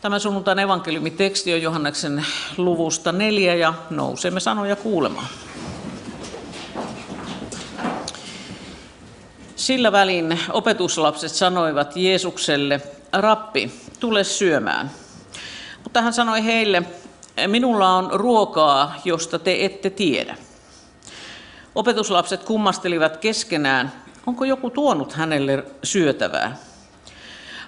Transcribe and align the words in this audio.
Tämä 0.00 0.18
sunnuntain 0.18 0.58
evankeliumiteksti 0.58 1.54
on 1.54 1.62
Johanneksen 1.62 2.26
luvusta 2.56 3.12
neljä 3.12 3.54
ja 3.54 3.74
nousemme 3.90 4.40
sanoja 4.40 4.76
kuulemaan. 4.76 5.26
Sillä 9.56 9.92
välin 9.92 10.40
opetuslapset 10.52 11.32
sanoivat 11.32 11.96
Jeesukselle, 11.96 12.80
Rappi, 13.12 13.72
tule 14.00 14.24
syömään. 14.24 14.90
Mutta 15.82 16.02
hän 16.02 16.12
sanoi 16.12 16.44
heille, 16.44 16.82
minulla 17.46 17.96
on 17.96 18.10
ruokaa, 18.12 18.94
josta 19.04 19.38
te 19.38 19.64
ette 19.64 19.90
tiedä. 19.90 20.36
Opetuslapset 21.74 22.44
kummastelivat 22.44 23.16
keskenään, 23.16 23.92
onko 24.26 24.44
joku 24.44 24.70
tuonut 24.70 25.12
hänelle 25.12 25.64
syötävää. 25.82 26.56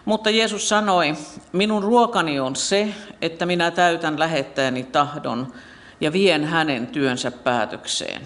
Mutta 0.04 0.30
Jeesus 0.30 0.68
sanoi, 0.68 1.14
minun 1.52 1.82
ruokani 1.82 2.40
on 2.40 2.56
se, 2.56 2.94
että 3.20 3.46
minä 3.46 3.70
täytän 3.70 4.18
lähettäjäni 4.18 4.82
tahdon 4.84 5.52
ja 6.00 6.12
vien 6.12 6.44
hänen 6.44 6.86
työnsä 6.86 7.30
päätökseen. 7.30 8.22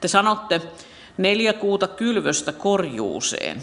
Te 0.00 0.08
sanotte, 0.08 0.60
neljä 1.18 1.52
kuuta 1.52 1.88
kylvöstä 1.88 2.52
korjuuseen. 2.52 3.62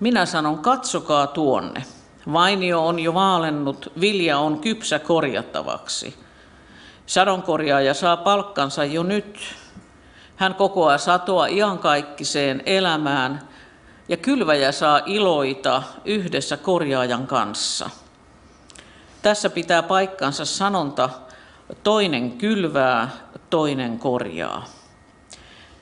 Minä 0.00 0.26
sanon, 0.26 0.58
katsokaa 0.58 1.26
tuonne. 1.26 1.84
Vainio 2.32 2.86
on 2.86 2.98
jo 2.98 3.14
vaalennut, 3.14 3.92
vilja 4.00 4.38
on 4.38 4.60
kypsä 4.60 4.98
korjattavaksi. 4.98 6.14
Sadonkorjaaja 7.06 7.94
saa 7.94 8.16
palkkansa 8.16 8.84
jo 8.84 9.02
nyt. 9.02 9.40
Hän 10.36 10.54
kokoaa 10.54 10.98
satoa 10.98 11.46
iankaikkiseen 11.46 12.62
elämään– 12.66 13.40
ja 14.08 14.16
kylväjä 14.16 14.72
saa 14.72 15.00
iloita 15.06 15.82
yhdessä 16.04 16.56
korjaajan 16.56 17.26
kanssa. 17.26 17.90
Tässä 19.22 19.50
pitää 19.50 19.82
paikkansa 19.82 20.44
sanonta, 20.44 21.10
toinen 21.82 22.32
kylvää, 22.32 23.08
toinen 23.50 23.98
korjaa. 23.98 24.64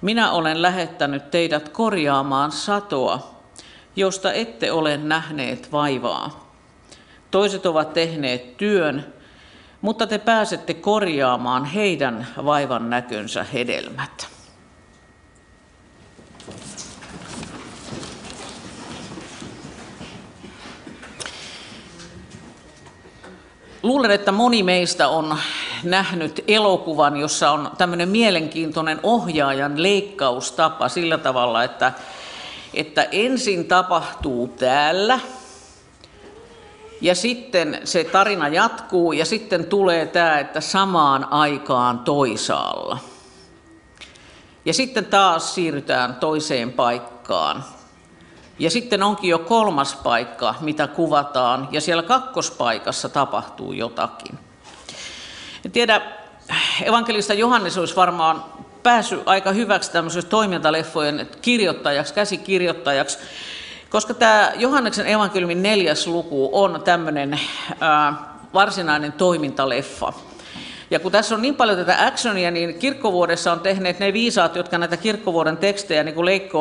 Minä 0.01 0.31
olen 0.31 0.63
lähettänyt 0.63 1.31
teidät 1.31 1.69
korjaamaan 1.69 2.53
satoa, 2.53 3.41
josta 3.97 4.33
ette 4.33 4.73
ole 4.73 4.97
nähneet 4.97 5.73
vaivaa. 5.73 6.53
Toiset 7.31 7.67
ovat 7.67 7.93
tehneet 7.93 8.57
työn, 8.57 9.15
mutta 9.81 10.07
te 10.07 10.19
pääsette 10.19 10.75
korjaamaan 10.75 11.65
heidän 11.65 12.27
vaivan 12.45 12.91
näkönsä 12.91 13.45
hedelmät. 13.45 14.32
Luulen, 23.83 24.11
että 24.11 24.33
moni 24.33 24.63
meistä 24.63 25.09
on 25.09 25.39
nähnyt 25.83 26.45
elokuvan, 26.49 27.17
jossa 27.17 27.51
on 27.51 27.71
tämmöinen 27.79 28.09
mielenkiintoinen 28.09 29.01
ohjaajan 29.03 29.83
leikkaustapa 29.83 30.89
sillä 30.89 31.19
tavalla, 31.19 31.65
että, 31.65 31.93
että 32.75 33.03
ensin 33.03 33.65
tapahtuu 33.65 34.49
täällä 34.49 35.21
ja 37.01 37.15
sitten 37.15 37.81
se 37.85 38.05
tarina 38.05 38.49
jatkuu 38.49 39.13
ja 39.13 39.25
sitten 39.25 39.65
tulee 39.65 40.07
tämä, 40.07 40.39
että 40.39 40.61
samaan 40.61 41.33
aikaan 41.33 41.99
toisaalla. 41.99 42.99
Ja 44.65 44.75
sitten 44.75 45.05
taas 45.05 45.55
siirrytään 45.55 46.15
toiseen 46.15 46.73
paikkaan. 46.73 47.65
Ja 48.59 48.71
sitten 48.71 49.03
onkin 49.03 49.31
jo 49.31 49.39
kolmas 49.39 49.95
paikka, 49.95 50.55
mitä 50.61 50.87
kuvataan, 50.87 51.69
ja 51.71 51.81
siellä 51.81 52.03
kakkospaikassa 52.03 53.09
tapahtuu 53.09 53.73
jotakin. 53.73 54.39
En 55.65 55.73
tiedä, 55.73 56.01
evankelista 56.85 57.35
Johannes 57.35 57.79
olisi 57.79 57.97
varmaan 57.97 58.45
päässyt 58.83 59.23
aika 59.27 59.53
hyväksi 59.53 59.93
tämmöisestä 59.93 60.31
toimintaleffojen 60.31 61.29
kirjoittajaksi, 61.43 62.15
käsikirjoittajaksi, 62.15 63.19
koska 63.91 64.15
tämä 64.15 64.53
Johanneksen 64.57 65.07
evankeliumin 65.07 65.63
neljäs 65.63 66.07
luku 66.07 66.51
on 66.53 66.83
tämmöinen 66.85 67.41
ää, 67.81 68.15
varsinainen 68.55 69.13
toimintaleffa. 69.13 70.13
Ja 70.93 71.01
kun 71.01 71.13
tässä 71.13 71.35
on 71.35 71.43
niin 71.43 71.55
paljon 71.55 71.79
tätä 71.79 72.07
actionia, 72.07 72.51
niin 72.51 72.75
kirkkovuodessa 72.75 73.53
on 73.53 73.61
tehneet 73.61 73.99
ne 73.99 74.13
viisaat, 74.13 74.57
jotka 74.57 74.79
näitä 74.79 74.97
kirkkovuoden 74.97 75.57
tekstejä 75.57 76.05
niin 76.05 76.15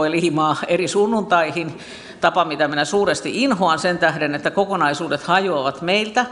ja 0.06 0.12
liimaa 0.12 0.58
eri 0.68 0.88
sunnuntaihin. 0.88 1.78
Tapa, 2.22 2.46
mitä 2.46 2.68
minä 2.68 2.86
suuresti 2.86 3.44
inhoan 3.44 3.80
sen 3.80 3.98
tähden, 3.98 4.36
että 4.36 4.52
kokonaisuudet 4.52 5.24
hajoavat 5.24 5.82
meiltä. 5.82 6.26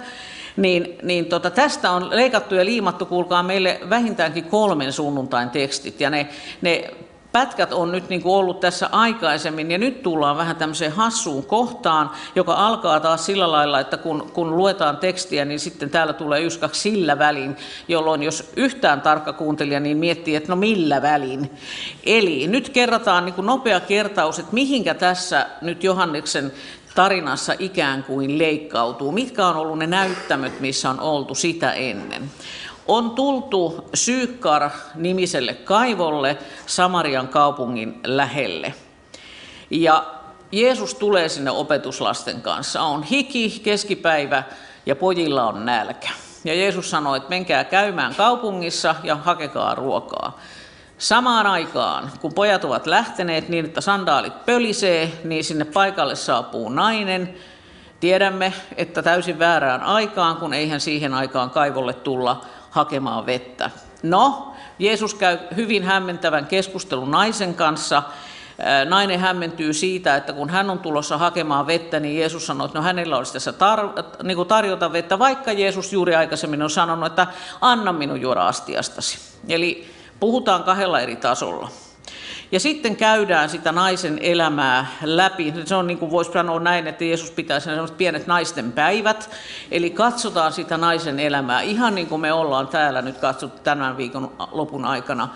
Niin, 0.57 0.97
niin 1.03 1.25
tota, 1.25 1.49
tästä 1.49 1.91
on 1.91 2.09
leikattu 2.09 2.55
ja 2.55 2.65
liimattu, 2.65 3.05
kuulkaa 3.05 3.43
meille 3.43 3.79
vähintäänkin 3.89 4.43
kolmen 4.43 4.93
sunnuntain 4.93 5.49
tekstit. 5.49 6.01
Ja 6.01 6.09
ne, 6.09 6.27
ne 6.61 6.91
pätkät 7.31 7.73
on 7.73 7.91
nyt 7.91 8.09
niin 8.09 8.21
kuin 8.21 8.35
ollut 8.35 8.59
tässä 8.59 8.89
aikaisemmin, 8.91 9.71
ja 9.71 9.77
nyt 9.77 10.03
tullaan 10.03 10.37
vähän 10.37 10.55
tämmöiseen 10.55 10.91
hassuun 10.91 11.45
kohtaan, 11.45 12.11
joka 12.35 12.53
alkaa 12.53 12.99
taas 12.99 13.25
sillä 13.25 13.51
lailla, 13.51 13.79
että 13.79 13.97
kun, 13.97 14.31
kun 14.33 14.57
luetaan 14.57 14.97
tekstiä, 14.97 15.45
niin 15.45 15.59
sitten 15.59 15.89
täällä 15.89 16.13
tulee 16.13 16.41
yksi 16.41 16.59
kaksi 16.59 16.81
sillä 16.81 17.19
välin, 17.19 17.57
jolloin 17.87 18.23
jos 18.23 18.51
yhtään 18.55 19.01
tarkka 19.01 19.33
kuuntelija, 19.33 19.79
niin 19.79 19.97
miettii, 19.97 20.35
että 20.35 20.49
no 20.49 20.55
millä 20.55 21.01
välin. 21.01 21.51
Eli 22.05 22.47
nyt 22.47 22.69
kerrataan 22.69 23.25
niin 23.25 23.33
kuin 23.33 23.45
nopea 23.45 23.79
kertaus, 23.79 24.39
että 24.39 24.53
mihinkä 24.53 24.93
tässä 24.93 25.45
nyt 25.61 25.83
Johanneksen 25.83 26.51
tarinassa 26.95 27.53
ikään 27.59 28.03
kuin 28.03 28.37
leikkautuu, 28.37 29.11
mitkä 29.11 29.47
on 29.47 29.55
ollut 29.55 29.77
ne 29.77 29.87
näyttämöt, 29.87 30.59
missä 30.59 30.89
on 30.89 30.99
oltu 30.99 31.35
sitä 31.35 31.73
ennen 31.73 32.31
on 32.89 33.11
tultu 33.11 33.89
Syykkar-nimiselle 33.93 35.53
kaivolle 35.53 36.37
Samarian 36.65 37.27
kaupungin 37.27 37.99
lähelle. 38.03 38.73
Ja 39.69 40.05
Jeesus 40.51 40.95
tulee 40.95 41.29
sinne 41.29 41.51
opetuslasten 41.51 42.41
kanssa. 42.41 42.81
On 42.81 43.03
hiki, 43.03 43.59
keskipäivä 43.63 44.43
ja 44.85 44.95
pojilla 44.95 45.47
on 45.47 45.65
nälkä. 45.65 46.09
Ja 46.43 46.53
Jeesus 46.53 46.89
sanoi, 46.89 47.17
että 47.17 47.29
menkää 47.29 47.63
käymään 47.63 48.15
kaupungissa 48.15 48.95
ja 49.03 49.15
hakekaa 49.15 49.75
ruokaa. 49.75 50.39
Samaan 50.97 51.47
aikaan, 51.47 52.11
kun 52.21 52.33
pojat 52.33 52.63
ovat 52.63 52.87
lähteneet 52.87 53.49
niin, 53.49 53.65
että 53.65 53.81
sandaalit 53.81 54.45
pölisee, 54.45 55.11
niin 55.23 55.43
sinne 55.43 55.65
paikalle 55.65 56.15
saapuu 56.15 56.69
nainen. 56.69 57.35
Tiedämme, 57.99 58.53
että 58.77 59.01
täysin 59.01 59.39
väärään 59.39 59.83
aikaan, 59.83 60.37
kun 60.37 60.53
eihän 60.53 60.79
siihen 60.79 61.13
aikaan 61.13 61.49
kaivolle 61.49 61.93
tulla 61.93 62.45
hakemaan 62.69 63.25
vettä. 63.25 63.69
No, 64.03 64.53
Jeesus 64.79 65.13
käy 65.13 65.37
hyvin 65.55 65.83
hämmentävän 65.83 66.45
keskustelun 66.45 67.11
naisen 67.11 67.53
kanssa. 67.53 68.03
Nainen 68.89 69.19
hämmentyy 69.19 69.73
siitä, 69.73 70.15
että 70.15 70.33
kun 70.33 70.49
hän 70.49 70.69
on 70.69 70.79
tulossa 70.79 71.17
hakemaan 71.17 71.67
vettä, 71.67 71.99
niin 71.99 72.19
Jeesus 72.19 72.45
sanoo, 72.45 72.65
että 72.65 72.77
no 72.77 72.83
hänellä 72.83 73.17
olisi 73.17 73.33
tässä 73.33 73.51
tar- 73.51 74.23
niin 74.23 74.47
tarjota 74.47 74.93
vettä, 74.93 75.19
vaikka 75.19 75.51
Jeesus 75.51 75.93
juuri 75.93 76.15
aikaisemmin 76.15 76.61
on 76.61 76.69
sanonut, 76.69 77.05
että 77.05 77.27
anna 77.61 77.93
minun 77.93 78.21
juoda 78.21 78.47
astiastasi. 78.47 79.17
Eli 79.49 79.91
puhutaan 80.19 80.63
kahdella 80.63 80.99
eri 80.99 81.15
tasolla. 81.15 81.69
Ja 82.51 82.59
sitten 82.59 82.95
käydään 82.95 83.49
sitä 83.49 83.71
naisen 83.71 84.19
elämää 84.21 84.87
läpi. 85.03 85.53
Se 85.65 85.75
on 85.75 85.87
niin 85.87 85.97
kuin 85.97 86.11
voisi 86.11 86.31
sanoa 86.31 86.59
näin, 86.59 86.87
että 86.87 87.03
Jeesus 87.03 87.31
pitää 87.31 87.59
sen 87.59 87.79
pienet 87.97 88.27
naisten 88.27 88.71
päivät. 88.71 89.29
Eli 89.71 89.89
katsotaan 89.89 90.53
sitä 90.53 90.77
naisen 90.77 91.19
elämää 91.19 91.61
ihan 91.61 91.95
niin 91.95 92.07
kuin 92.07 92.21
me 92.21 92.33
ollaan 92.33 92.67
täällä 92.67 93.01
nyt 93.01 93.17
katsottu 93.17 93.61
tämän 93.63 93.97
viikon 93.97 94.31
lopun 94.51 94.85
aikana 94.85 95.29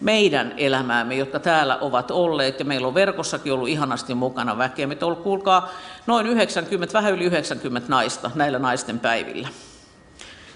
meidän 0.00 0.54
elämäämme, 0.56 1.14
jotka 1.14 1.38
täällä 1.38 1.78
ovat 1.80 2.10
olleet, 2.10 2.58
ja 2.58 2.64
meillä 2.64 2.86
on 2.86 2.94
verkossakin 2.94 3.52
ollut 3.52 3.68
ihanasti 3.68 4.14
mukana 4.14 4.58
väkeä. 4.58 4.86
On 4.86 4.96
ollut, 5.02 5.22
kuulkaa, 5.22 5.70
noin 6.06 6.26
90, 6.26 6.92
vähän 6.92 7.12
yli 7.12 7.24
90 7.24 7.88
naista 7.88 8.30
näillä 8.34 8.58
naisten 8.58 9.00
päivillä. 9.00 9.48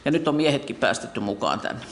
Ja 0.04 0.10
nyt 0.10 0.28
on 0.28 0.34
miehetkin 0.34 0.76
päästetty 0.76 1.20
mukaan 1.20 1.60
tänne. 1.60 1.82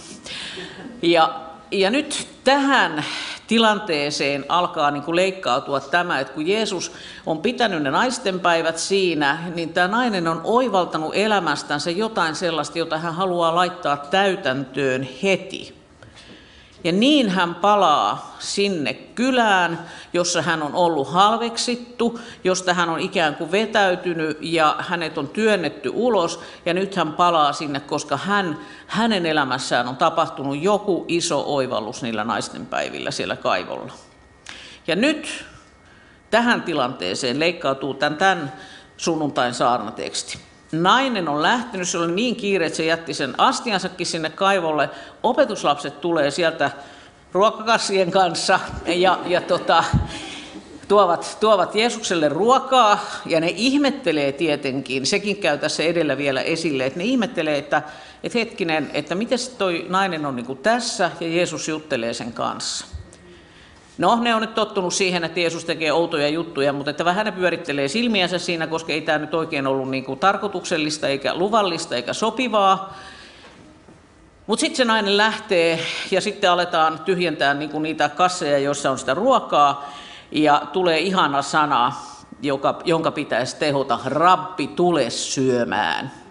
Ja, 1.03 1.41
ja 1.75 1.91
nyt 1.91 2.29
tähän 2.45 3.05
tilanteeseen 3.47 4.45
alkaa 4.49 4.91
niin 4.91 5.03
kuin 5.03 5.17
leikkautua 5.17 5.81
tämä, 5.81 6.21
että 6.21 6.33
kun 6.33 6.47
Jeesus 6.47 6.93
on 7.27 7.39
pitänyt 7.39 7.83
ne 7.83 7.91
naisten 7.91 8.41
päivät 8.41 8.79
siinä, 8.79 9.39
niin 9.55 9.73
tämä 9.73 9.89
nainen 9.89 10.29
on 10.29 10.41
oivaltanut 10.45 11.11
elämästänsä 11.15 11.91
jotain 11.91 12.35
sellaista, 12.35 12.79
jota 12.79 12.99
hän 12.99 13.15
haluaa 13.15 13.55
laittaa 13.55 13.97
täytäntöön 13.97 15.09
heti. 15.23 15.84
Ja 16.85 16.93
niin 16.93 17.31
hän 17.31 17.55
palaa 17.55 18.37
sinne 18.39 18.95
kylään, 18.95 19.87
jossa 20.13 20.43
hän 20.43 20.63
on 20.63 20.75
ollut 20.75 21.13
halveksittu, 21.13 22.21
josta 22.45 22.75
hän 22.75 22.91
on 22.91 23.01
ikään 23.01 23.35
kuin 23.35 23.53
vetäytynyt 23.53 24.39
ja 24.41 24.77
hänet 24.79 25.19
on 25.19 25.29
työnnetty 25.29 25.91
ulos. 25.95 26.41
Ja 26.67 26.75
nyt 26.75 26.97
hän 26.97 27.13
palaa 27.13 27.53
sinne, 27.53 27.81
koska 27.81 28.17
hän, 28.17 28.59
hänen 28.87 29.27
elämässään 29.27 29.89
on 29.89 29.97
tapahtunut 29.97 30.63
joku 30.63 31.05
iso 31.09 31.45
oivallus 31.47 32.03
niillä 32.03 32.25
naisten 32.25 32.67
päivillä 32.67 33.11
siellä 33.11 33.37
kaivolla. 33.37 33.93
Ja 34.87 34.97
nyt 34.97 35.45
tähän 36.31 36.63
tilanteeseen 36.63 37.41
leikkautuu 37.41 37.95
tämän, 37.95 38.19
tämän 38.19 38.53
sunnuntain 38.97 39.55
saarnateksti. 39.55 40.39
Nainen 40.83 41.29
on 41.29 41.43
lähtenyt, 41.43 41.89
se 41.89 41.99
oli 41.99 42.13
niin 42.13 42.37
kiire, 42.37 42.67
että 42.67 42.77
se 42.77 42.85
jätti 42.85 43.15
sen 43.15 43.35
astiansakin 43.39 44.07
sinne 44.07 44.31
kaivolle. 44.31 44.91
Opetuslapset 45.23 46.01
tulee 46.01 46.31
sieltä 46.31 46.71
ruokakassien 47.33 48.11
kanssa 48.11 48.61
ja, 48.87 49.19
ja 49.27 49.41
tota, 49.41 49.85
tuovat, 50.89 51.37
tuovat 51.41 51.75
Jeesukselle 51.75 52.29
ruokaa 52.29 52.99
ja 53.27 53.41
ne 53.41 53.53
ihmettelee 53.57 54.33
tietenkin, 54.33 55.07
sekin 55.07 55.37
käy 55.37 55.59
tässä 55.59 55.83
edellä 55.83 56.17
vielä 56.17 56.43
esille, 56.43 56.87
että 56.87 56.99
ne 56.99 57.05
ihmettelee, 57.05 57.59
että, 57.59 57.83
että 58.23 58.39
hetkinen, 58.39 58.91
että 58.93 59.15
miten 59.15 59.39
toi 59.59 59.87
nainen 59.89 60.27
on 60.27 60.37
niin 60.37 60.59
tässä 60.63 61.11
ja 61.21 61.29
Jeesus 61.29 61.69
juttelee 61.69 62.15
sen 62.15 62.33
kanssa. 62.33 62.94
No, 63.99 64.19
ne 64.21 64.35
on 64.35 64.41
nyt 64.41 64.55
tottunut 64.55 64.95
siihen, 64.95 65.25
että 65.25 65.41
Jeesus 65.41 65.65
tekee 65.65 65.93
outoja 65.93 66.29
juttuja, 66.29 66.73
mutta 66.73 66.91
että 66.91 67.05
vähän 67.05 67.27
ne 67.27 67.33
pyörittelee 67.33 67.89
silmiänsä 67.89 68.39
siinä, 68.39 68.67
koska 68.67 68.93
ei 68.93 69.01
tämä 69.01 69.19
nyt 69.19 69.35
oikein 69.35 69.67
ollut 69.67 69.91
niin 69.91 70.05
kuin 70.05 70.19
tarkoituksellista, 70.19 71.09
eikä 71.09 71.35
luvallista, 71.35 71.97
eikä 71.97 72.13
sopivaa. 72.13 72.97
Mutta 74.47 74.61
sitten 74.61 74.77
se 74.77 74.85
nainen 74.85 75.17
lähtee 75.17 75.79
ja 76.11 76.21
sitten 76.21 76.51
aletaan 76.51 77.01
tyhjentää 77.05 77.55
niinku 77.55 77.79
niitä 77.79 78.09
kasseja, 78.09 78.59
joissa 78.59 78.91
on 78.91 78.99
sitä 78.99 79.15
ruokaa. 79.15 79.93
Ja 80.31 80.63
tulee 80.73 80.99
ihana 80.99 81.43
sana, 81.43 81.93
joka, 82.43 82.81
jonka 82.85 83.11
pitäisi 83.11 83.57
tehota, 83.57 83.99
rabbi, 84.05 84.67
tule 84.67 85.11
syömään. 85.11 86.24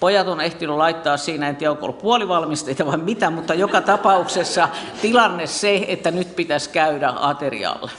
Pojat 0.00 0.28
on 0.28 0.40
ehtinyt 0.40 0.76
laittaa 0.76 1.16
siinä, 1.16 1.48
en 1.48 1.56
tiedä 1.56 1.70
onko 1.70 1.84
ollut 1.84 1.98
puolivalmisteita 1.98 2.86
vai 2.86 2.96
mitä, 2.96 3.30
mutta 3.30 3.54
joka 3.54 3.80
tapauksessa 3.80 4.68
tilanne 5.02 5.46
se, 5.46 5.84
että 5.88 6.10
nyt 6.10 6.36
pitäisi 6.36 6.70
käydä 6.70 7.12
aterialle. 7.16 7.90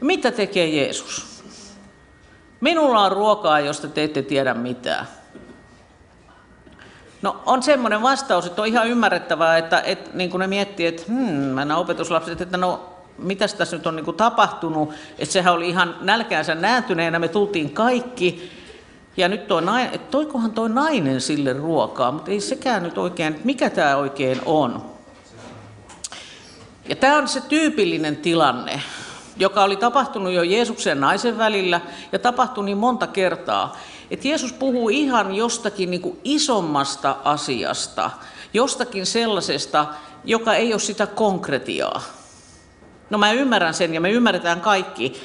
Mitä 0.00 0.30
tekee 0.30 0.68
Jeesus? 0.68 1.42
Minulla 2.60 3.04
on 3.04 3.12
ruokaa, 3.12 3.60
josta 3.60 3.88
te 3.88 4.04
ette 4.04 4.22
tiedä 4.22 4.54
mitään. 4.54 5.06
No 7.22 7.36
on 7.46 7.62
semmoinen 7.62 8.02
vastaus, 8.02 8.46
että 8.46 8.62
on 8.62 8.68
ihan 8.68 8.88
ymmärrettävää, 8.88 9.58
että, 9.58 9.80
että 9.80 10.10
niin 10.14 10.30
kuin 10.30 10.38
ne 10.38 10.46
miettii, 10.46 10.86
että 10.86 11.02
hmm, 11.08 11.54
nämä 11.54 11.76
opetuslapset, 11.76 12.40
että 12.40 12.56
no 12.56 12.94
mitä 13.18 13.48
tässä 13.48 13.76
nyt 13.76 13.86
on 13.86 13.96
niin 13.96 14.04
kuin 14.04 14.16
tapahtunut, 14.16 14.94
että 15.18 15.32
sehän 15.32 15.54
oli 15.54 15.68
ihan 15.68 15.96
nälkäänsä 16.00 16.54
nääntyneenä, 16.54 17.18
me 17.18 17.28
tultiin 17.28 17.70
kaikki, 17.70 18.57
ja 19.18 19.28
nyt 19.28 19.46
toi 19.46 19.62
nainen, 19.62 20.00
toikohan 20.00 20.52
toi 20.52 20.68
nainen 20.68 21.20
sille 21.20 21.52
ruokaa, 21.52 22.12
mutta 22.12 22.30
ei 22.30 22.40
sekään 22.40 22.82
nyt 22.82 22.98
oikein, 22.98 23.32
että 23.32 23.46
mikä 23.46 23.70
tämä 23.70 23.96
oikein 23.96 24.40
on. 24.46 24.82
Ja 26.88 26.96
tämä 26.96 27.16
on 27.16 27.28
se 27.28 27.40
tyypillinen 27.40 28.16
tilanne, 28.16 28.82
joka 29.36 29.64
oli 29.64 29.76
tapahtunut 29.76 30.32
jo 30.32 30.42
Jeesuksen 30.42 30.90
ja 30.90 30.94
naisen 30.94 31.38
välillä 31.38 31.80
ja 32.12 32.18
tapahtui 32.18 32.64
niin 32.64 32.78
monta 32.78 33.06
kertaa, 33.06 33.76
että 34.10 34.28
Jeesus 34.28 34.52
puhuu 34.52 34.88
ihan 34.88 35.34
jostakin 35.34 35.90
niin 35.90 36.02
kuin 36.02 36.18
isommasta 36.24 37.16
asiasta, 37.24 38.10
jostakin 38.54 39.06
sellaisesta, 39.06 39.86
joka 40.24 40.54
ei 40.54 40.72
ole 40.72 40.80
sitä 40.80 41.06
konkretiaa. 41.06 42.02
No 43.10 43.18
mä 43.18 43.32
ymmärrän 43.32 43.74
sen 43.74 43.94
ja 43.94 44.00
me 44.00 44.10
ymmärretään 44.10 44.60
kaikki, 44.60 45.20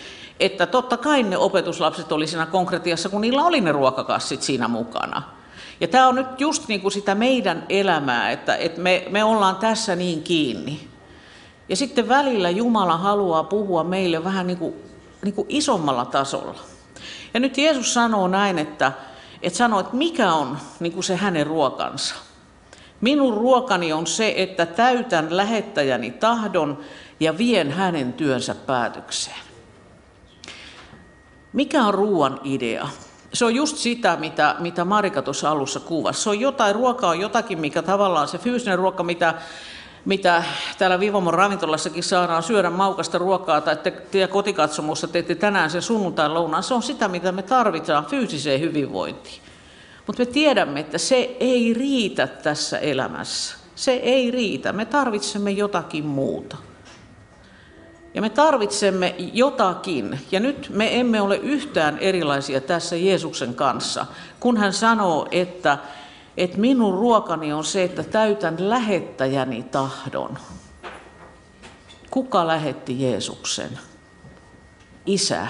että 0.45 0.66
totta 0.66 0.98
kai 0.98 1.24
ne 1.24 1.38
opetuslapset 1.38 2.12
oli 2.12 2.28
siinä 2.28 2.45
konkretiassa, 2.45 3.10
kun 3.10 3.22
niillä 3.22 3.44
oli 3.44 3.62
ne 3.62 3.72
ruokakassit 3.72 4.42
siinä 4.42 4.68
mukana. 4.68 5.22
Ja 5.81 5.88
tämä 5.88 6.07
on 6.07 6.16
nyt 6.16 6.42
just 6.42 6.68
niin 6.68 6.81
kuin 6.81 6.92
sitä 6.92 7.16
meidän 7.16 7.66
elämää, 7.69 8.31
että, 8.31 8.56
että 8.56 8.81
me, 8.81 9.06
me 9.10 9.24
ollaan 9.24 9.56
tässä 9.56 9.95
niin 9.95 10.24
kiinni. 10.24 10.88
Ja 11.69 11.75
sitten 11.75 12.07
välillä 12.07 12.50
Jumala 12.50 12.98
haluaa 12.98 13.44
puhua 13.44 13.84
meille 13.84 14.24
vähän 14.24 14.48
niin 14.48 14.57
kuin, 14.57 14.74
niin 15.24 15.34
kuin 15.34 15.45
isommalla 15.50 16.06
tasolla. 16.06 16.60
Ja 17.34 17.40
nyt 17.40 17.57
Jeesus 17.57 17.94
sanoo 17.94 18.28
näin, 18.28 18.60
että, 18.60 18.92
että 19.42 19.57
sanoo, 19.57 19.80
että 19.80 19.95
mikä 19.95 20.34
on 20.34 20.57
niin 20.80 20.94
kuin 20.94 21.04
se 21.04 21.16
hänen 21.16 21.48
ruokansa. 21.48 22.16
Minun 23.01 23.38
ruokani 23.38 23.94
on 23.94 24.07
se, 24.07 24.34
että 24.38 24.66
täytän 24.66 25.38
lähettäjäni 25.38 26.12
tahdon 26.12 26.78
ja 27.19 27.38
vien 27.38 27.72
hänen 27.72 28.13
työnsä 28.13 28.56
päätökseen. 28.56 29.53
Mikä 31.54 31.84
on 31.84 31.94
ruoan 31.94 32.40
idea? 32.44 32.88
Se 33.34 33.46
on 33.46 33.56
just 33.56 33.78
sitä, 33.78 34.18
mitä, 34.20 34.56
mitä 34.60 34.86
Marika 34.86 35.22
tuossa 35.22 35.52
alussa 35.52 35.80
kuvasi. 35.80 36.22
Se 36.22 36.30
on 36.30 36.40
jotain, 36.40 36.76
ruoka 36.76 37.10
on 37.10 37.20
jotakin, 37.20 37.60
mikä 37.60 37.82
tavallaan 37.82 38.28
se 38.28 38.38
fyysinen 38.38 38.78
ruoka, 38.78 39.04
mitä, 39.04 39.34
mitä 40.06 40.44
täällä 40.78 41.00
Vivomon 41.00 41.34
ravintolassakin 41.34 42.04
saadaan 42.04 42.44
syödä 42.44 42.70
maukasta 42.70 43.18
ruokaa, 43.18 43.62
tai 43.62 43.76
te, 43.76 43.92
te 43.92 44.28
kotikatsomussa 44.28 45.08
teette 45.08 45.36
tänään 45.36 45.70
sen 45.70 45.82
sunnuntain 45.82 46.34
lounaan, 46.34 46.64
se 46.64 46.74
on 46.74 46.84
sitä, 46.84 47.08
mitä 47.08 47.32
me 47.32 47.42
tarvitaan 47.42 48.06
fyysiseen 48.06 48.60
hyvinvointiin. 48.60 49.42
Mutta 50.08 50.22
me 50.22 50.26
tiedämme, 50.26 50.80
että 50.80 50.98
se 50.98 51.38
ei 51.40 51.74
riitä 51.74 52.28
tässä 52.28 52.80
elämässä. 52.80 53.56
Se 53.76 53.92
ei 53.92 54.32
riitä. 54.32 54.74
Me 54.74 54.86
tarvitsemme 54.86 55.52
jotakin 55.52 56.06
muuta. 56.06 56.58
Ja 58.13 58.21
me 58.21 58.30
tarvitsemme 58.30 59.15
jotakin, 59.18 60.19
ja 60.31 60.39
nyt 60.39 60.69
me 60.74 61.00
emme 61.00 61.21
ole 61.21 61.38
yhtään 61.38 61.98
erilaisia 61.98 62.62
tässä 62.62 62.95
Jeesuksen 62.95 63.56
kanssa, 63.56 64.06
kun 64.39 64.57
hän 64.57 64.74
sanoo, 64.74 65.27
että, 65.31 65.77
että 66.38 66.57
minun 66.57 66.94
ruokani 66.94 67.54
on 67.54 67.63
se, 67.63 67.83
että 67.83 68.04
täytän 68.04 68.69
lähettäjäni 68.69 69.63
tahdon. 69.63 70.38
Kuka 72.12 72.48
lähetti 72.48 73.01
Jeesuksen? 73.04 73.80
Isä. 75.06 75.48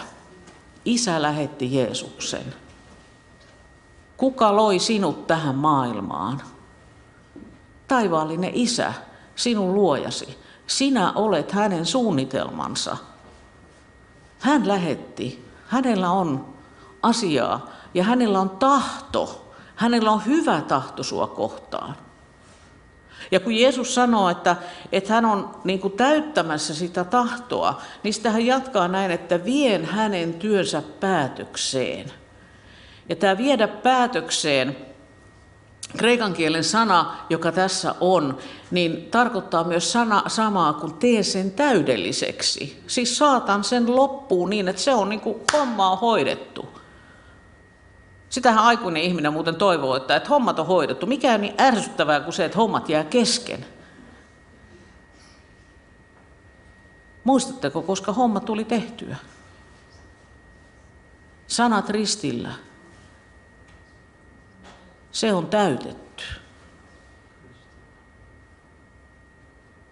Isä 0.86 1.21
lähetti 1.21 1.75
Jeesuksen. 1.75 2.54
Kuka 4.18 4.56
loi 4.56 4.80
sinut 4.80 5.27
tähän 5.27 5.56
maailmaan? 5.56 6.42
Taivaallinen 7.88 8.51
Isä, 8.54 8.94
sinun 9.36 9.74
luojasi. 9.74 10.43
Sinä 10.68 11.12
olet 11.12 11.51
hänen 11.51 11.86
suunnitelmansa. 11.86 12.98
Hän 14.39 14.68
lähetti. 14.68 15.45
Hänellä 15.68 16.12
on 16.12 16.54
asiaa 17.01 17.69
ja 17.94 18.04
hänellä 18.04 18.39
on 18.39 18.50
tahto. 18.50 19.54
Hänellä 19.75 20.12
on 20.12 20.25
hyvä 20.25 20.62
tahto 20.62 21.04
sua 21.04 21.27
kohtaan. 21.27 21.95
Ja 23.31 23.39
kun 23.39 23.56
Jeesus 23.56 23.95
sanoo, 23.95 24.30
että, 24.30 24.56
että 24.92 25.13
hän 25.13 25.25
on 25.25 25.56
niin 25.64 25.80
kuin 25.80 25.94
täyttämässä 25.94 26.73
sitä 26.73 27.04
tahtoa, 27.04 27.81
niin 28.04 28.14
sitä 28.14 28.31
hän 28.31 28.45
jatkaa 28.45 28.88
näin, 28.88 29.11
että 29.11 29.45
vien 29.45 29.85
hänen 29.85 30.33
työnsä 30.33 30.83
päätökseen. 30.99 32.11
Ja 33.09 33.16
tämä 33.16 33.38
viedä 33.38 33.68
päätökseen 33.68 34.78
kreikan 35.97 36.33
kielen 36.33 36.64
sana, 36.64 37.16
joka 37.30 37.52
tässä 37.52 37.95
on, 38.00 38.38
niin 38.71 39.07
tarkoittaa 39.12 39.64
myös 39.64 39.92
sana, 39.92 40.23
samaa 40.28 40.73
kuin 40.73 40.94
tee 40.94 41.23
sen 41.23 41.52
täydelliseksi. 41.52 42.83
Siis 42.88 43.18
saatan 43.18 43.64
sen 43.64 43.95
loppuun 43.95 44.50
niin, 44.50 44.68
että 44.68 44.81
se 44.81 44.94
on 44.94 45.09
niin 45.09 45.21
kuin 45.21 45.38
homma 45.54 45.92
on 45.92 45.97
hoidettu. 45.97 46.66
Sitähän 48.30 48.64
aikuinen 48.64 49.04
ihminen 49.04 49.33
muuten 49.33 49.56
toivoo, 49.56 49.95
että, 49.95 50.16
että 50.16 50.30
hommat 50.30 50.59
on 50.59 50.68
hoidettu. 50.68 51.06
Mikä 51.06 51.33
on 51.33 51.42
niin 51.42 51.62
ärsyttävää 51.62 52.19
kuin 52.19 52.33
se, 52.33 52.45
että 52.45 52.57
hommat 52.57 52.90
jää 52.90 53.04
kesken. 53.04 53.66
Muistatteko, 57.23 57.81
koska 57.81 58.14
homma 58.14 58.40
tuli 58.40 58.64
tehtyä? 58.64 59.16
Sanat 61.47 61.90
ristillä 61.90 62.52
se 65.14 65.34
on 65.34 65.48
täytetty. 65.48 66.24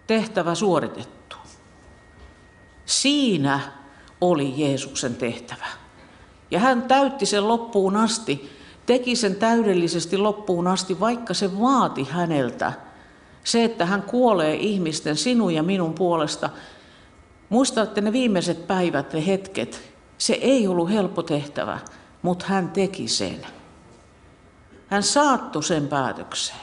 Tehtävä 0.06 0.54
suoritettu. 0.54 1.36
Siinä 2.86 3.60
oli 4.20 4.54
Jeesuksen 4.56 5.14
tehtävä. 5.14 5.66
Ja 6.50 6.58
hän 6.58 6.82
täytti 6.82 7.26
sen 7.26 7.48
loppuun 7.48 7.96
asti, 7.96 8.50
teki 8.86 9.16
sen 9.16 9.36
täydellisesti 9.36 10.18
loppuun 10.18 10.66
asti, 10.66 11.00
vaikka 11.00 11.34
se 11.34 11.60
vaati 11.60 12.04
häneltä 12.04 12.72
se, 13.44 13.64
että 13.64 13.86
hän 13.86 14.02
kuolee 14.02 14.54
ihmisten 14.54 15.16
sinun 15.16 15.54
ja 15.54 15.62
minun 15.62 15.94
puolesta. 15.94 16.50
Muistatte 17.48 18.00
ne 18.00 18.12
viimeiset 18.12 18.66
päivät 18.66 19.14
ja 19.14 19.20
hetket. 19.20 19.92
Se 20.18 20.32
ei 20.32 20.66
ollut 20.66 20.90
helppo 20.90 21.22
tehtävä, 21.22 21.78
mutta 22.22 22.46
hän 22.48 22.70
teki 22.70 23.08
sen. 23.08 23.46
Hän 24.92 25.02
saattoi 25.02 25.62
sen 25.62 25.88
päätökseen. 25.88 26.60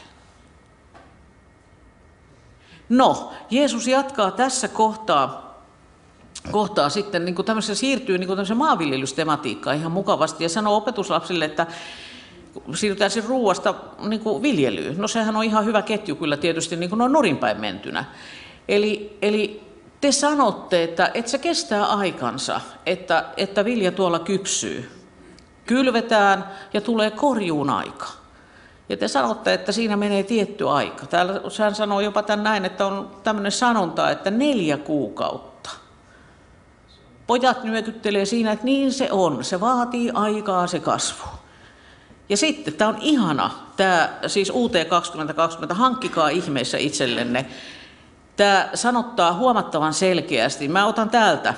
No, 2.90 3.34
Jeesus 3.50 3.88
jatkaa 3.88 4.32
tässä 4.32 4.68
kohtaa, 4.68 5.60
kohtaa 6.52 6.90
sitten, 6.90 7.26
niin 7.26 7.36
kuin 7.36 7.46
siirtyy 7.62 8.18
niin 8.18 8.28
kuin 8.28 8.58
maanviljelystematiikkaan 8.58 9.78
ihan 9.78 9.92
mukavasti 9.92 10.44
ja 10.44 10.50
sanoo 10.50 10.76
opetuslapsille, 10.76 11.46
että 11.46 11.68
siirrytään 12.76 13.12
sen 13.12 13.24
ruuasta 13.24 13.76
niin 14.00 14.22
kuin 14.22 14.42
viljelyyn. 14.42 14.98
No 14.98 15.08
sehän 15.08 15.36
on 15.36 15.44
ihan 15.44 15.66
hyvä 15.66 15.82
ketju 15.82 16.16
kyllä 16.16 16.38
tietysti 16.38 16.76
niin 16.76 16.90
kuin 16.90 17.00
noin 17.00 17.12
nurinpäin 17.12 17.60
mentynä. 17.60 18.06
Eli, 18.68 19.18
eli 19.22 19.64
te 20.02 20.12
sanotte, 20.12 20.84
että, 20.84 21.12
että 21.14 21.32
se 21.32 21.38
kestää 21.38 21.86
aikansa, 21.86 22.62
että, 22.86 23.26
että 23.38 23.66
vilja 23.66 23.92
tuolla 23.92 24.20
kypsyy. 24.20 24.99
Kylvetään 25.70 26.46
ja 26.74 26.82
tulee 26.82 27.12
korjuun 27.12 27.70
aika. 27.70 28.06
Ja 28.90 28.98
te 28.98 29.08
sanotte, 29.08 29.54
että 29.54 29.72
siinä 29.72 29.98
menee 29.98 30.24
tietty 30.24 30.70
aika. 30.70 31.06
Täällä 31.06 31.34
hän 31.60 31.76
sanoo 31.76 32.00
jopa 32.00 32.24
tämän 32.24 32.44
näin, 32.44 32.66
että 32.66 32.86
on 32.86 33.12
tämmöinen 33.24 33.52
sanonta, 33.52 34.12
että 34.12 34.32
neljä 34.32 34.78
kuukautta. 34.78 35.70
Pojat 37.28 37.64
nyökyttelee 37.64 38.26
siinä, 38.26 38.52
että 38.52 38.66
niin 38.66 38.94
se 38.94 39.12
on. 39.12 39.44
Se 39.44 39.60
vaatii 39.60 40.12
aikaa 40.14 40.68
se 40.68 40.80
kasvu. 40.80 41.28
Ja 42.30 42.38
sitten, 42.38 42.74
tämä 42.74 42.90
on 42.90 42.98
ihana, 43.02 43.52
tämä 43.78 44.10
siis 44.28 44.52
UT 44.56 44.74
2020, 44.90 45.76
hankkikaa 45.76 46.30
ihmeessä 46.30 46.78
itsellenne. 46.78 47.46
Tämä 48.36 48.70
sanottaa 48.74 49.34
huomattavan 49.34 49.94
selkeästi, 49.94 50.68
mä 50.68 50.86
otan 50.86 51.10
täältä 51.10 51.54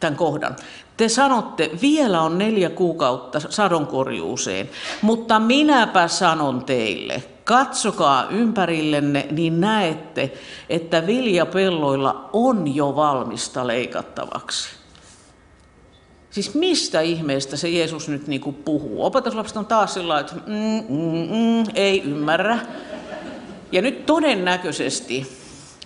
tämän 0.00 0.16
kohdan. 0.16 0.56
Te 0.96 1.08
sanotte, 1.08 1.70
vielä 1.82 2.20
on 2.20 2.38
neljä 2.38 2.70
kuukautta 2.70 3.40
sadonkorjuuseen, 3.40 4.70
mutta 5.02 5.40
minäpä 5.40 6.08
sanon 6.08 6.64
teille, 6.64 7.22
katsokaa 7.44 8.26
ympärillenne, 8.30 9.26
niin 9.30 9.60
näette, 9.60 10.32
että 10.68 11.06
viljapelloilla 11.06 12.30
on 12.32 12.74
jo 12.74 12.96
valmista 12.96 13.66
leikattavaksi. 13.66 14.68
Siis 16.30 16.54
mistä 16.54 17.00
ihmeestä 17.00 17.56
se 17.56 17.68
Jeesus 17.68 18.08
nyt 18.08 18.26
niin 18.26 18.40
kuin 18.40 18.56
puhuu? 18.56 19.04
Opetuslapset 19.04 19.56
on 19.56 19.66
taas 19.66 19.94
sillä 19.94 20.20
että 20.20 20.34
mm, 20.34 20.84
mm, 20.88 21.28
mm, 21.30 21.64
ei 21.74 22.02
ymmärrä. 22.02 22.58
Ja 23.72 23.82
nyt 23.82 24.06
todennäköisesti, 24.06 25.38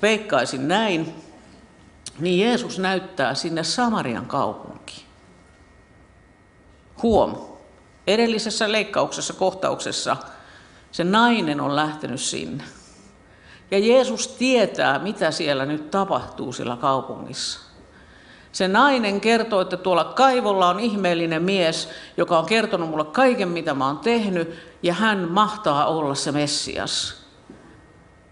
veikkaisin 0.03 0.69
näin, 0.69 1.15
niin 2.18 2.40
Jeesus 2.40 2.78
näyttää 2.78 3.35
sinne 3.35 3.64
Samarian 3.64 4.26
kaupunkiin. 4.26 5.06
Huom. 7.02 7.37
Edellisessä 8.06 8.73
leikkauksessa, 8.73 9.32
kohtauksessa, 9.35 10.16
se 10.92 11.04
nainen 11.04 11.61
on 11.61 11.76
lähtenyt 11.76 12.20
sinne. 12.20 12.64
Ja 13.70 13.78
Jeesus 13.78 14.28
tietää, 14.28 14.99
mitä 14.99 15.30
siellä 15.30 15.66
nyt 15.66 15.90
tapahtuu 15.90 16.52
siellä 16.52 16.76
kaupungissa. 16.76 17.61
Se 18.52 18.68
nainen 18.68 19.20
kertoo, 19.20 19.61
että 19.61 19.76
tuolla 19.76 20.04
kaivolla 20.04 20.68
on 20.68 20.80
ihmeellinen 20.80 21.42
mies, 21.42 21.88
joka 22.16 22.38
on 22.38 22.46
kertonut 22.46 22.90
mulle 22.90 23.04
kaiken, 23.04 23.49
mitä 23.49 23.75
mä 23.75 23.87
oon 23.87 23.99
tehnyt, 23.99 24.54
ja 24.82 24.94
hän 24.94 25.30
mahtaa 25.30 25.87
olla 25.87 26.14
se 26.14 26.32
Messias. 26.32 27.25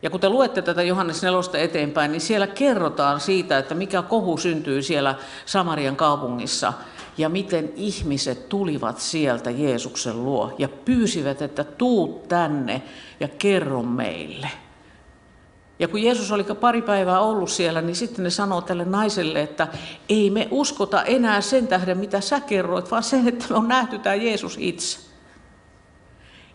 Ja 0.04 0.10
kun 0.10 0.20
te 0.20 0.28
luette 0.28 0.62
tätä 0.62 0.82
Johannes 0.82 1.22
4 1.22 1.40
eteenpäin, 1.64 2.12
niin 2.12 2.20
siellä 2.20 2.46
kerrotaan 2.46 3.20
siitä, 3.20 3.58
että 3.58 3.74
mikä 3.74 4.02
kohu 4.02 4.36
syntyy 4.36 4.82
siellä 4.82 5.14
Samarian 5.46 5.96
kaupungissa 5.96 6.72
ja 7.18 7.28
miten 7.28 7.72
ihmiset 7.76 8.48
tulivat 8.48 8.98
sieltä 8.98 9.50
Jeesuksen 9.50 10.24
luo 10.24 10.54
ja 10.58 10.68
pyysivät, 10.68 11.42
että 11.42 11.64
tuu 11.64 12.24
tänne 12.28 12.82
ja 13.20 13.28
kerro 13.28 13.82
meille. 13.82 14.50
Ja 15.78 15.88
kun 15.88 16.02
Jeesus 16.02 16.32
oli 16.32 16.44
pari 16.44 16.82
päivää 16.82 17.20
ollut 17.20 17.50
siellä, 17.50 17.82
niin 17.82 17.96
sitten 17.96 18.22
ne 18.22 18.30
sanoo 18.30 18.60
tälle 18.60 18.84
naiselle, 18.84 19.42
että 19.42 19.68
ei 20.08 20.30
me 20.30 20.48
uskota 20.50 21.02
enää 21.02 21.40
sen 21.40 21.66
tähden, 21.66 21.98
mitä 21.98 22.20
sä 22.20 22.40
kerroit, 22.40 22.90
vaan 22.90 23.02
sen, 23.02 23.28
että 23.28 23.44
me 23.50 23.56
on 23.56 23.68
nähty 23.68 23.98
tämä 23.98 24.14
Jeesus 24.14 24.56
itse. 24.60 24.98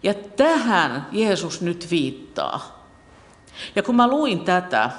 Ja 0.03 0.13
tähän 0.13 1.07
Jeesus 1.11 1.61
nyt 1.61 1.87
viittaa. 1.91 2.78
Ja 3.75 3.83
kun 3.83 3.95
mä 3.95 4.07
luin 4.07 4.39
tätä, 4.39 4.89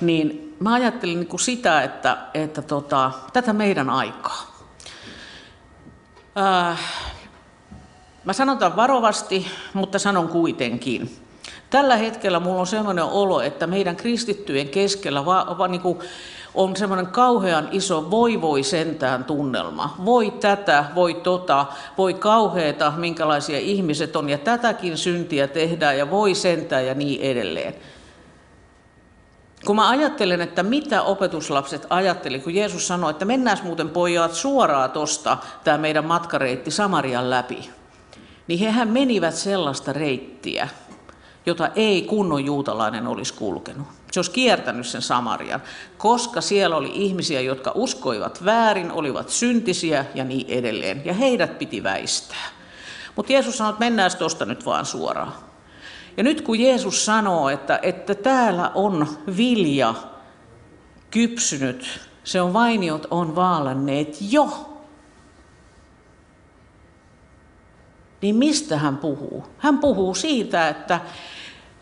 niin 0.00 0.56
mä 0.60 0.72
ajattelin 0.72 1.20
niin 1.20 1.28
kuin 1.28 1.40
sitä, 1.40 1.82
että, 1.82 2.18
että 2.34 2.62
tota, 2.62 3.10
tätä 3.32 3.52
meidän 3.52 3.90
aikaa. 3.90 4.58
Äh, 6.38 6.80
mä 8.24 8.32
sanon 8.32 8.58
tämän 8.58 8.76
varovasti, 8.76 9.46
mutta 9.74 9.98
sanon 9.98 10.28
kuitenkin. 10.28 11.16
Tällä 11.70 11.96
hetkellä 11.96 12.40
mulla 12.40 12.60
on 12.60 12.66
sellainen 12.66 13.04
olo, 13.04 13.40
että 13.40 13.66
meidän 13.66 13.96
kristittyjen 13.96 14.68
keskellä 14.68 15.24
va, 15.24 15.54
va, 15.58 15.68
niin 15.68 15.80
kuin 15.80 15.98
on 16.54 16.76
semmoinen 16.76 17.06
kauhean 17.06 17.68
iso 17.72 18.10
voi 18.10 18.40
voi 18.40 18.62
sentään 18.62 19.24
tunnelma. 19.24 19.96
Voi 20.04 20.30
tätä, 20.30 20.84
voi 20.94 21.14
tota, 21.14 21.66
voi 21.98 22.14
kauheeta, 22.14 22.92
minkälaisia 22.96 23.58
ihmiset 23.58 24.16
on, 24.16 24.28
ja 24.28 24.38
tätäkin 24.38 24.98
syntiä 24.98 25.48
tehdään, 25.48 25.98
ja 25.98 26.10
voi 26.10 26.34
sentään, 26.34 26.86
ja 26.86 26.94
niin 26.94 27.20
edelleen. 27.20 27.74
Kun 29.66 29.76
mä 29.76 29.88
ajattelen, 29.88 30.40
että 30.40 30.62
mitä 30.62 31.02
opetuslapset 31.02 31.86
ajatteli, 31.90 32.40
kun 32.40 32.54
Jeesus 32.54 32.88
sanoi, 32.88 33.10
että 33.10 33.24
mennään 33.24 33.58
muuten 33.62 33.88
pojat 33.88 34.32
suoraan 34.32 34.90
tuosta 34.90 35.36
tämä 35.64 35.78
meidän 35.78 36.04
matkareitti 36.04 36.70
Samarian 36.70 37.30
läpi, 37.30 37.70
niin 38.46 38.60
hehän 38.60 38.88
menivät 38.88 39.34
sellaista 39.34 39.92
reittiä, 39.92 40.68
jota 41.48 41.68
ei 41.76 42.02
kunnon 42.02 42.44
juutalainen 42.44 43.06
olisi 43.06 43.34
kulkenut. 43.34 43.86
Se 44.12 44.18
olisi 44.18 44.30
kiertänyt 44.30 44.86
sen 44.86 45.02
Samarian, 45.02 45.62
koska 45.98 46.40
siellä 46.40 46.76
oli 46.76 46.90
ihmisiä, 46.94 47.40
jotka 47.40 47.72
uskoivat 47.74 48.44
väärin, 48.44 48.92
olivat 48.92 49.28
syntisiä 49.28 50.04
ja 50.14 50.24
niin 50.24 50.46
edelleen, 50.48 51.02
ja 51.04 51.14
heidät 51.14 51.58
piti 51.58 51.82
väistää. 51.82 52.48
Mutta 53.16 53.32
Jeesus 53.32 53.58
sanoi, 53.58 53.70
että 53.70 53.84
mennään 53.84 54.10
tuosta 54.18 54.44
nyt 54.44 54.66
vaan 54.66 54.86
suoraan. 54.86 55.32
Ja 56.16 56.22
nyt 56.22 56.40
kun 56.40 56.60
Jeesus 56.60 57.04
sanoo, 57.04 57.48
että, 57.48 57.78
että 57.82 58.14
täällä 58.14 58.70
on 58.74 59.08
vilja 59.36 59.94
kypsynyt, 61.10 62.00
se 62.24 62.40
on 62.40 62.52
vainiot 62.52 63.06
on 63.10 63.36
vaalanneet 63.36 64.16
jo, 64.30 64.68
niin 68.22 68.36
mistä 68.36 68.78
hän 68.78 68.96
puhuu? 68.96 69.46
Hän 69.58 69.78
puhuu 69.78 70.14
siitä, 70.14 70.68
että 70.68 71.00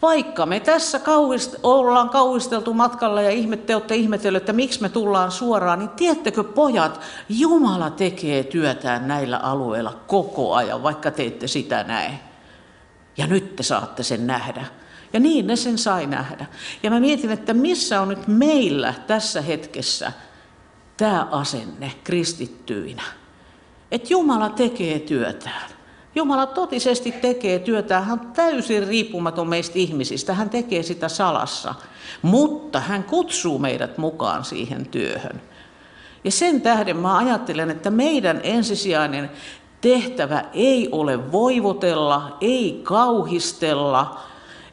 vaikka 0.03 0.47
me 0.47 0.61
tässä 0.61 0.99
kauhist- 0.99 1.59
ollaan 1.63 2.11
kauhisteltu 2.11 2.75
matkalla 2.75 3.23
ja 3.23 3.31
ihmet, 3.31 3.67
te 3.67 3.75
olette 3.75 3.95
ihmetelleet, 3.95 4.43
että 4.43 4.53
miksi 4.53 4.83
me 4.83 4.89
tullaan 4.89 5.33
suoraan, 5.33 5.79
niin 5.79 5.89
tiedättekö 5.89 6.45
pojat, 6.45 7.01
Jumala 7.29 7.91
tekee 7.91 8.45
työtään 8.45 9.09
näillä 9.09 9.37
alueilla 9.37 10.01
koko 10.07 10.55
ajan, 10.55 10.83
vaikka 10.83 11.11
te 11.11 11.27
ette 11.27 11.47
sitä 11.47 11.85
näe. 11.85 12.19
Ja 13.17 13.27
nyt 13.27 13.57
te 13.57 13.63
saatte 13.63 14.03
sen 14.03 14.27
nähdä. 14.27 14.65
Ja 15.13 15.21
niin 15.21 15.47
ne 15.47 15.57
sen 15.57 15.79
sai 15.79 16.07
nähdä. 16.07 16.47
Ja 16.83 16.91
mä 16.91 17.01
mietin, 17.01 17.31
että 17.31 17.55
missä 17.55 18.01
on 18.01 18.09
nyt 18.09 18.27
meillä 18.27 18.95
tässä 19.07 19.41
hetkessä 19.41 20.13
tämä 20.97 21.29
asenne 21.31 21.93
kristittyinä. 22.05 23.03
Että 23.91 24.09
Jumala 24.11 24.49
tekee 24.49 24.99
työtään. 24.99 25.71
Jumala 26.17 26.47
totisesti 26.47 27.13
tekee 27.13 27.59
työtä, 27.59 28.01
hän 28.01 28.21
on 28.21 28.33
täysin 28.33 28.87
riippumaton 28.89 29.49
meistä 29.49 29.79
ihmisistä, 29.79 30.35
hän 30.35 30.51
tekee 30.51 30.83
sitä 30.83 31.09
salassa, 31.09 31.75
mutta 32.23 32.81
hän 32.81 33.05
kutsuu 33.05 33.59
meidät 33.59 33.99
mukaan 33.99 34.45
siihen 34.45 34.87
työhön. 34.87 35.43
Ja 36.25 36.31
sen 36.31 36.61
tähden 36.61 36.97
mä 36.97 37.17
ajattelen, 37.17 37.71
että 37.71 37.91
meidän 37.91 38.41
ensisijainen 38.43 39.31
tehtävä 39.81 40.45
ei 40.53 40.89
ole 40.93 41.33
voivotella, 41.33 42.37
ei 42.41 42.81
kauhistella, 42.83 44.21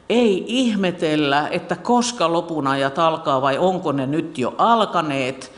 ei 0.08 0.44
ihmetellä, 0.46 1.48
että 1.48 1.76
koska 1.76 2.32
lopun 2.32 2.66
ajat 2.66 2.98
alkaa 2.98 3.42
vai 3.42 3.58
onko 3.58 3.92
ne 3.92 4.06
nyt 4.06 4.38
jo 4.38 4.54
alkaneet. 4.58 5.52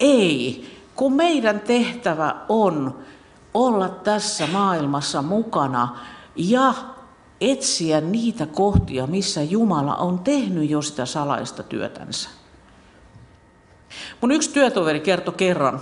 Ei, 0.00 0.66
kun 0.94 1.12
meidän 1.12 1.60
tehtävä 1.60 2.34
on 2.48 2.94
olla 3.56 3.88
tässä 3.88 4.46
maailmassa 4.46 5.22
mukana 5.22 5.98
ja 6.36 6.74
etsiä 7.40 8.00
niitä 8.00 8.46
kohtia, 8.46 9.06
missä 9.06 9.42
Jumala 9.42 9.96
on 9.96 10.18
tehnyt 10.18 10.70
jo 10.70 10.82
sitä 10.82 11.06
salaista 11.06 11.62
työtänsä. 11.62 12.28
Mun 14.20 14.32
yksi 14.32 14.50
työtoveri 14.50 15.00
kertoi 15.00 15.34
kerran, 15.36 15.80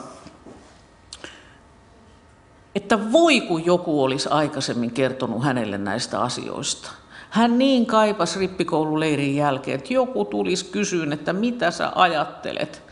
että 2.75 3.12
voi 3.12 3.40
kun 3.40 3.66
joku 3.66 4.02
olisi 4.02 4.28
aikaisemmin 4.28 4.90
kertonut 4.90 5.45
hänelle 5.45 5.78
näistä 5.78 6.21
asioista. 6.21 6.90
Hän 7.31 7.59
niin 7.59 7.87
kaipas 7.87 8.37
rippikoululeirin 8.37 9.37
jälkeen, 9.37 9.78
että 9.78 9.95
joku 9.95 10.25
tulisi 10.25 10.64
kysyyn, 10.64 11.12
että 11.12 11.33
mitä 11.33 11.71
sä 11.71 11.93
ajattelet. 11.95 12.83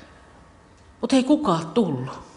Mutta 1.00 1.16
ei 1.16 1.24
kukaan 1.24 1.66
tullut. 1.66 2.31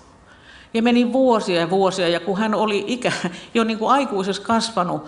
Ja 0.75 0.81
meni 0.81 1.13
vuosia 1.13 1.59
ja 1.59 1.69
vuosia, 1.69 2.07
ja 2.07 2.19
kun 2.19 2.37
hän 2.37 2.55
oli 2.55 2.83
ikä, 2.87 3.11
jo 3.53 3.63
niin 3.63 3.79
kuin 3.79 3.91
aikuisessa 3.91 4.41
kasvanut, 4.41 5.05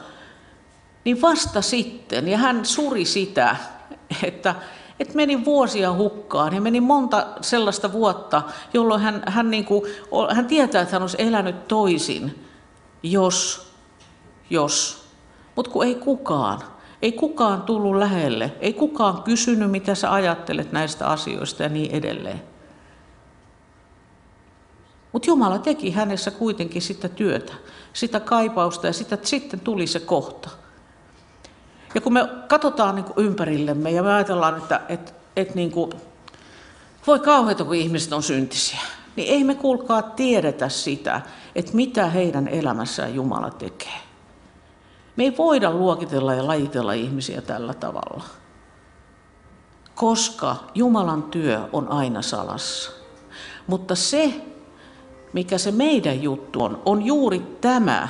niin 1.05 1.21
vasta 1.21 1.61
sitten, 1.61 2.27
ja 2.27 2.37
hän 2.37 2.65
suri 2.65 3.05
sitä, 3.05 3.55
että, 4.23 4.55
että 4.99 5.15
meni 5.15 5.45
vuosia 5.45 5.93
hukkaan, 5.93 6.53
ja 6.53 6.61
meni 6.61 6.81
monta 6.81 7.27
sellaista 7.41 7.91
vuotta, 7.91 8.41
jolloin 8.73 9.01
hän, 9.01 9.23
hän, 9.27 9.51
niin 9.51 9.65
kuin, 9.65 9.83
hän 10.31 10.45
tietää, 10.45 10.81
että 10.81 10.95
hän 10.95 11.01
olisi 11.01 11.17
elänyt 11.19 11.67
toisin, 11.67 12.45
jos, 13.03 13.67
jos, 14.49 15.05
mutta 15.55 15.71
kun 15.71 15.85
ei 15.85 15.95
kukaan. 15.95 16.59
Ei 17.01 17.11
kukaan 17.11 17.61
tullut 17.61 17.95
lähelle, 17.95 18.51
ei 18.59 18.73
kukaan 18.73 19.23
kysynyt, 19.23 19.71
mitä 19.71 19.95
sä 19.95 20.13
ajattelet 20.13 20.71
näistä 20.71 21.07
asioista 21.07 21.63
ja 21.63 21.69
niin 21.69 21.91
edelleen. 21.91 22.41
Mutta 25.17 25.29
Jumala 25.29 25.59
teki 25.59 25.91
hänessä 25.91 26.31
kuitenkin 26.31 26.81
sitä 26.81 27.09
työtä, 27.09 27.53
sitä 27.93 28.19
kaipausta 28.19 28.87
ja 28.87 28.93
sitä, 28.93 29.17
sitten 29.23 29.59
tuli 29.59 29.87
se 29.87 29.99
kohta. 29.99 30.49
Ja 31.95 32.01
kun 32.01 32.13
me 32.13 32.29
katsotaan 32.47 32.95
niin 32.95 33.05
kuin 33.05 33.25
ympärillemme 33.25 33.91
ja 33.91 34.03
me 34.03 34.13
ajatellaan, 34.13 34.57
että, 34.57 34.81
että, 34.89 35.11
että 35.35 35.55
niin 35.55 35.71
kuin, 35.71 35.91
voi 37.07 37.19
kauheita, 37.19 37.63
kun 37.63 37.75
ihmiset 37.75 38.13
on 38.13 38.23
syntisiä, 38.23 38.79
niin 39.15 39.33
ei 39.33 39.43
me 39.43 39.55
kuulkaa 39.55 40.01
tiedetä 40.01 40.69
sitä, 40.69 41.21
että 41.55 41.71
mitä 41.75 42.05
heidän 42.05 42.47
elämässään 42.47 43.15
Jumala 43.15 43.49
tekee. 43.49 43.99
Me 45.15 45.23
ei 45.23 45.37
voida 45.37 45.71
luokitella 45.71 46.33
ja 46.33 46.47
lajitella 46.47 46.93
ihmisiä 46.93 47.41
tällä 47.41 47.73
tavalla, 47.73 48.23
koska 49.95 50.55
Jumalan 50.75 51.23
työ 51.23 51.69
on 51.73 51.91
aina 51.91 52.21
salassa. 52.21 52.91
Mutta 53.67 53.95
se, 53.95 54.41
mikä 55.37 55.57
se 55.57 55.71
meidän 55.71 56.23
juttu 56.23 56.63
on, 56.63 56.81
on 56.85 57.05
juuri 57.05 57.39
tämä, 57.61 58.07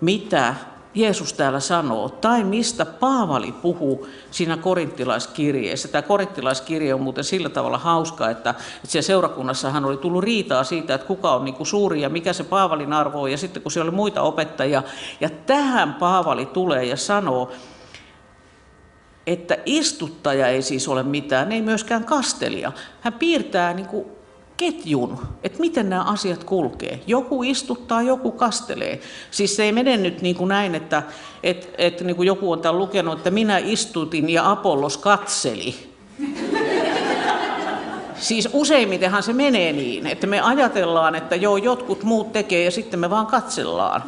mitä 0.00 0.54
Jeesus 0.94 1.32
täällä 1.32 1.60
sanoo, 1.60 2.08
tai 2.08 2.44
mistä 2.44 2.86
Paavali 2.86 3.52
puhuu 3.52 4.08
siinä 4.30 4.56
korinttilaiskirjeessä. 4.56 5.88
Tämä 5.88 6.02
korinttilaiskirje 6.02 6.94
on 6.94 7.00
muuten 7.00 7.24
sillä 7.24 7.48
tavalla 7.48 7.78
hauska, 7.78 8.30
että, 8.30 8.50
että 8.50 8.86
siellä 8.86 9.06
seurakunnassa 9.06 9.70
hän 9.70 9.84
oli 9.84 9.96
tullut 9.96 10.24
riitaa 10.24 10.64
siitä, 10.64 10.94
että 10.94 11.06
kuka 11.06 11.34
on 11.34 11.44
niin 11.44 11.54
kuin 11.54 11.66
suuri 11.66 12.00
ja 12.00 12.08
mikä 12.08 12.32
se 12.32 12.44
Paavalin 12.44 12.92
arvo 12.92 13.22
on, 13.22 13.30
ja 13.30 13.38
sitten 13.38 13.62
kun 13.62 13.72
siellä 13.72 13.88
oli 13.88 13.96
muita 13.96 14.22
opettajia, 14.22 14.82
ja 15.20 15.30
tähän 15.30 15.94
Paavali 15.94 16.46
tulee 16.46 16.84
ja 16.84 16.96
sanoo, 16.96 17.52
että 19.26 19.56
istuttaja 19.66 20.48
ei 20.48 20.62
siis 20.62 20.88
ole 20.88 21.02
mitään, 21.02 21.52
ei 21.52 21.62
myöskään 21.62 22.04
kastelija. 22.04 22.72
Hän 23.00 23.12
piirtää 23.12 23.74
niin 23.74 23.86
kuin 23.86 24.17
ketjun, 24.58 25.18
että 25.42 25.60
miten 25.60 25.90
nämä 25.90 26.02
asiat 26.02 26.44
kulkee. 26.44 27.00
Joku 27.06 27.42
istuttaa, 27.42 28.02
joku 28.02 28.32
kastelee. 28.32 29.00
Siis 29.30 29.56
se 29.56 29.62
ei 29.62 29.72
mene 29.72 29.96
nyt 29.96 30.22
niin 30.22 30.36
kuin 30.36 30.48
näin, 30.48 30.74
että, 30.74 31.02
että, 31.42 31.66
että 31.78 32.04
niin 32.04 32.16
kuin 32.16 32.26
joku 32.26 32.52
on 32.52 32.60
tämän 32.60 32.78
lukenut, 32.78 33.18
että 33.18 33.30
minä 33.30 33.58
istutin 33.58 34.30
ja 34.30 34.50
Apollos 34.50 34.96
katseli. 34.96 35.74
Siis 38.14 38.48
useimmitenhan 38.52 39.22
se 39.22 39.32
menee 39.32 39.72
niin, 39.72 40.06
että 40.06 40.26
me 40.26 40.40
ajatellaan, 40.40 41.14
että 41.14 41.36
joo, 41.36 41.56
jotkut 41.56 42.02
muut 42.02 42.32
tekee 42.32 42.64
ja 42.64 42.70
sitten 42.70 43.00
me 43.00 43.10
vaan 43.10 43.26
katsellaan. 43.26 44.04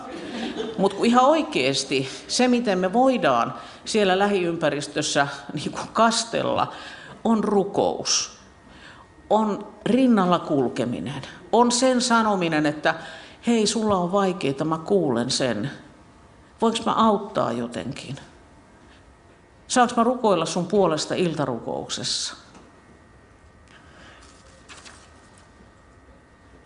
Mutta 0.79 0.97
ihan 1.05 1.25
oikeasti 1.25 2.09
se, 2.29 2.49
miten 2.49 2.79
me 2.79 2.93
voidaan 2.93 3.55
siellä 3.85 4.19
lähiympäristössä 4.19 5.27
niin 5.55 5.73
kuin 5.73 5.89
kastella, 5.93 6.73
on 7.25 7.45
rukous 7.45 8.40
on 9.31 9.67
rinnalla 9.87 10.39
kulkeminen. 10.39 11.23
On 11.53 11.73
sen 11.73 12.01
sanominen, 12.01 12.67
että 12.67 12.95
hei, 13.47 13.67
sulla 13.67 13.97
on 13.97 14.13
vaikeaa, 14.13 14.65
mä 14.65 14.79
kuulen 14.79 15.31
sen. 15.31 15.71
Voinko 16.63 16.79
mä 16.87 16.93
auttaa 16.93 17.53
jotenkin? 17.53 18.17
Saanko 19.69 19.95
mä 19.97 20.05
rukoilla 20.05 20.47
sun 20.47 20.67
puolesta 20.67 21.15
iltarukouksessa? 21.15 22.35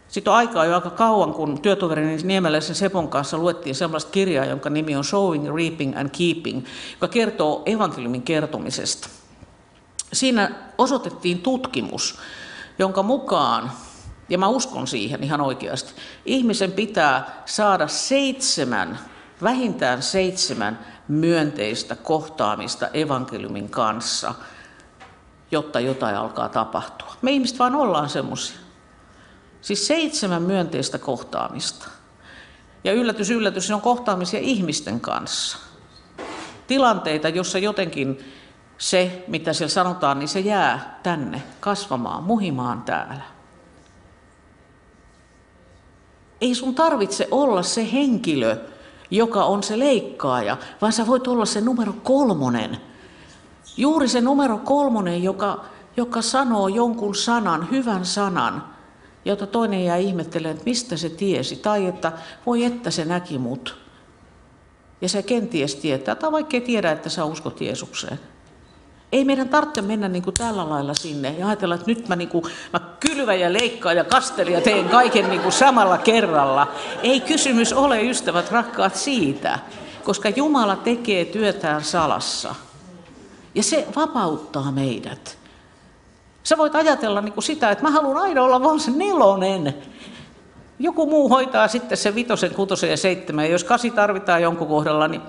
Sitten 0.08 0.30
on 0.30 0.36
aikaa 0.36 0.64
jo 0.64 0.74
aika 0.74 0.90
kauan, 0.90 1.34
kun 1.34 1.60
työtoverini 1.60 2.22
Niemeläisen 2.22 2.74
Sepon 2.74 3.08
kanssa 3.08 3.38
luettiin 3.38 3.74
sellaista 3.74 4.10
kirjaa, 4.10 4.44
jonka 4.44 4.70
nimi 4.70 4.96
on 4.96 5.04
Showing, 5.04 5.54
Reaping 5.56 5.98
and 5.98 6.10
Keeping, 6.18 6.64
joka 6.92 7.08
kertoo 7.08 7.62
evankeliumin 7.66 8.22
kertomisesta. 8.22 9.08
Siinä 10.12 10.50
osoitettiin 10.78 11.42
tutkimus, 11.42 12.18
jonka 12.78 13.02
mukaan, 13.02 13.72
ja 14.28 14.38
mä 14.38 14.48
uskon 14.48 14.86
siihen 14.86 15.24
ihan 15.24 15.40
oikeasti, 15.40 15.92
ihmisen 16.24 16.72
pitää 16.72 17.42
saada 17.46 17.88
seitsemän, 17.88 18.98
vähintään 19.42 20.02
seitsemän 20.02 20.78
myönteistä 21.08 21.96
kohtaamista 21.96 22.88
evankeliumin 22.88 23.70
kanssa, 23.70 24.34
jotta 25.50 25.80
jotain 25.80 26.16
alkaa 26.16 26.48
tapahtua. 26.48 27.14
Me 27.22 27.30
ihmiset 27.30 27.58
vaan 27.58 27.74
ollaan 27.74 28.08
semmoisia. 28.08 28.56
Siis 29.60 29.86
seitsemän 29.86 30.42
myönteistä 30.42 30.98
kohtaamista. 30.98 31.88
Ja 32.84 32.92
yllätys, 32.92 33.30
yllätys, 33.30 33.66
se 33.66 33.74
on 33.74 33.80
kohtaamisia 33.80 34.40
ihmisten 34.40 35.00
kanssa. 35.00 35.58
Tilanteita, 36.66 37.28
jossa 37.28 37.58
jotenkin 37.58 38.34
se, 38.78 39.24
mitä 39.28 39.52
siellä 39.52 39.72
sanotaan, 39.72 40.18
niin 40.18 40.28
se 40.28 40.40
jää 40.40 41.00
tänne 41.02 41.42
kasvamaan, 41.60 42.22
muhimaan 42.22 42.82
täällä. 42.82 43.22
Ei 46.40 46.54
sun 46.54 46.74
tarvitse 46.74 47.28
olla 47.30 47.62
se 47.62 47.92
henkilö, 47.92 48.56
joka 49.10 49.44
on 49.44 49.62
se 49.62 49.78
leikkaaja, 49.78 50.56
vaan 50.80 50.92
sä 50.92 51.06
voit 51.06 51.28
olla 51.28 51.44
se 51.44 51.60
numero 51.60 51.92
kolmonen. 52.02 52.80
Juuri 53.76 54.08
se 54.08 54.20
numero 54.20 54.58
kolmonen, 54.58 55.22
joka, 55.22 55.64
joka 55.96 56.22
sanoo 56.22 56.68
jonkun 56.68 57.14
sanan, 57.14 57.68
hyvän 57.70 58.04
sanan, 58.04 58.64
jota 59.24 59.46
toinen 59.46 59.84
jää 59.84 59.96
ihmettelemään, 59.96 60.56
että 60.56 60.64
mistä 60.70 60.96
se 60.96 61.08
tiesi, 61.08 61.56
tai 61.56 61.86
että 61.86 62.12
voi 62.46 62.64
että 62.64 62.90
se 62.90 63.04
näki 63.04 63.38
mut. 63.38 63.76
Ja 65.00 65.08
se 65.08 65.22
kenties 65.22 65.74
tietää, 65.74 66.14
tai 66.14 66.32
vaikka 66.32 66.56
ei 66.56 66.60
tiedä, 66.60 66.92
että 66.92 67.08
sä 67.08 67.24
uskot 67.24 67.60
Jeesukseen. 67.60 68.20
Ei 69.14 69.24
meidän 69.24 69.48
tarvitse 69.48 69.82
mennä 69.82 70.08
niin 70.08 70.22
kuin 70.22 70.34
tällä 70.34 70.68
lailla 70.68 70.94
sinne 70.94 71.34
ja 71.38 71.46
ajatella, 71.46 71.74
että 71.74 71.86
nyt 71.86 72.08
mä, 72.08 72.16
niin 72.16 72.28
kuin, 72.28 72.44
mä 72.72 72.80
kylvän 73.00 73.40
ja 73.40 73.52
leikkaan 73.52 73.96
ja 73.96 74.04
kastelen 74.04 74.52
ja 74.52 74.60
teen 74.60 74.88
kaiken 74.88 75.28
niin 75.28 75.40
kuin 75.40 75.52
samalla 75.52 75.98
kerralla. 75.98 76.68
Ei 77.02 77.20
kysymys 77.20 77.72
ole, 77.72 78.02
ystävät 78.02 78.50
rakkaat, 78.50 78.94
siitä, 78.96 79.58
koska 80.04 80.28
Jumala 80.28 80.76
tekee 80.76 81.24
työtään 81.24 81.84
salassa. 81.84 82.54
Ja 83.54 83.62
se 83.62 83.86
vapauttaa 83.96 84.72
meidät. 84.72 85.38
Sä 86.42 86.58
voit 86.58 86.74
ajatella 86.74 87.20
niin 87.20 87.32
kuin 87.32 87.44
sitä, 87.44 87.70
että 87.70 87.84
mä 87.84 87.90
haluan 87.90 88.16
aina 88.16 88.42
olla 88.42 88.62
vaan 88.62 88.80
se 88.80 88.90
nelonen. 88.90 89.74
Joku 90.78 91.06
muu 91.06 91.28
hoitaa 91.28 91.68
sitten 91.68 91.98
se 91.98 92.14
vitosen, 92.14 92.54
kutosen 92.54 92.90
ja 92.90 92.96
seitsemän. 92.96 93.44
Ja 93.44 93.50
jos 93.50 93.64
kasi 93.64 93.90
tarvitaan 93.90 94.42
jonkun 94.42 94.68
kohdalla, 94.68 95.08
niin 95.08 95.22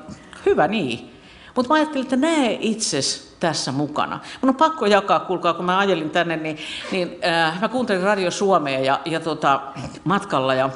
hyvä 0.45 0.67
niin. 0.67 1.14
Mutta 1.56 1.70
mä 1.70 1.76
ajattelin, 1.76 2.04
että 2.04 2.15
näe 2.15 2.58
itses 2.62 3.36
tässä 3.39 3.72
mukana. 3.72 4.20
Mun 4.41 4.50
on 4.50 4.56
pakko 4.56 4.86
jakaa, 4.86 5.20
kuulkaa, 5.20 5.54
kun 5.54 5.65
mä 5.65 5.78
ajelin 5.78 6.10
tänne, 6.10 6.36
niin, 6.38 6.58
niin 6.91 7.20
äh, 7.26 7.62
mä 7.62 7.68
kuuntelin 7.68 8.04
Radio 8.04 8.32
Suomea 8.32 8.80
ja, 8.80 9.00
ja 9.06 9.20
tota, 9.20 9.62
matkalla 10.04 10.54
ja 10.54 10.70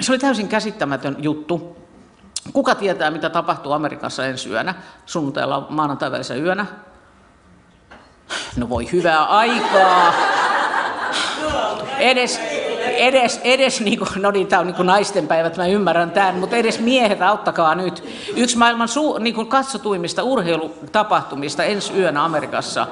se 0.00 0.12
oli 0.12 0.18
täysin 0.18 0.48
käsittämätön 0.48 1.16
juttu. 1.18 1.76
Kuka 2.52 2.74
tietää, 2.74 3.10
mitä 3.10 3.30
tapahtuu 3.30 3.72
Amerikassa 3.72 4.26
ensi 4.26 4.48
yönä, 4.48 4.74
sunnuntailla 5.06 5.66
maanantai 5.70 6.10
yönä? 6.42 6.66
No 8.56 8.68
voi 8.68 8.92
hyvää 8.92 9.24
aikaa. 9.24 10.14
Edes, 11.98 12.40
edes, 12.98 13.40
edes 13.44 13.80
niin 13.80 13.98
kuin, 13.98 14.10
no 14.16 14.30
niin, 14.30 14.46
tämä 14.46 14.60
on 14.60 14.66
niin 14.66 14.74
kuin 14.74 14.86
naisten 14.86 15.26
päivät, 15.26 15.56
mä 15.56 15.66
ymmärrän 15.66 16.10
tämän, 16.10 16.34
mutta 16.34 16.56
edes 16.56 16.80
miehet, 16.80 17.22
auttakaa 17.22 17.74
nyt. 17.74 18.04
Yksi 18.36 18.58
maailman 18.58 18.88
su, 18.88 19.18
niin 19.18 19.34
kuin 19.34 19.46
katsotuimmista 19.46 20.22
urheilutapahtumista 20.22 21.64
ensi 21.64 21.92
yönä 21.92 22.24
Amerikassa. 22.24 22.86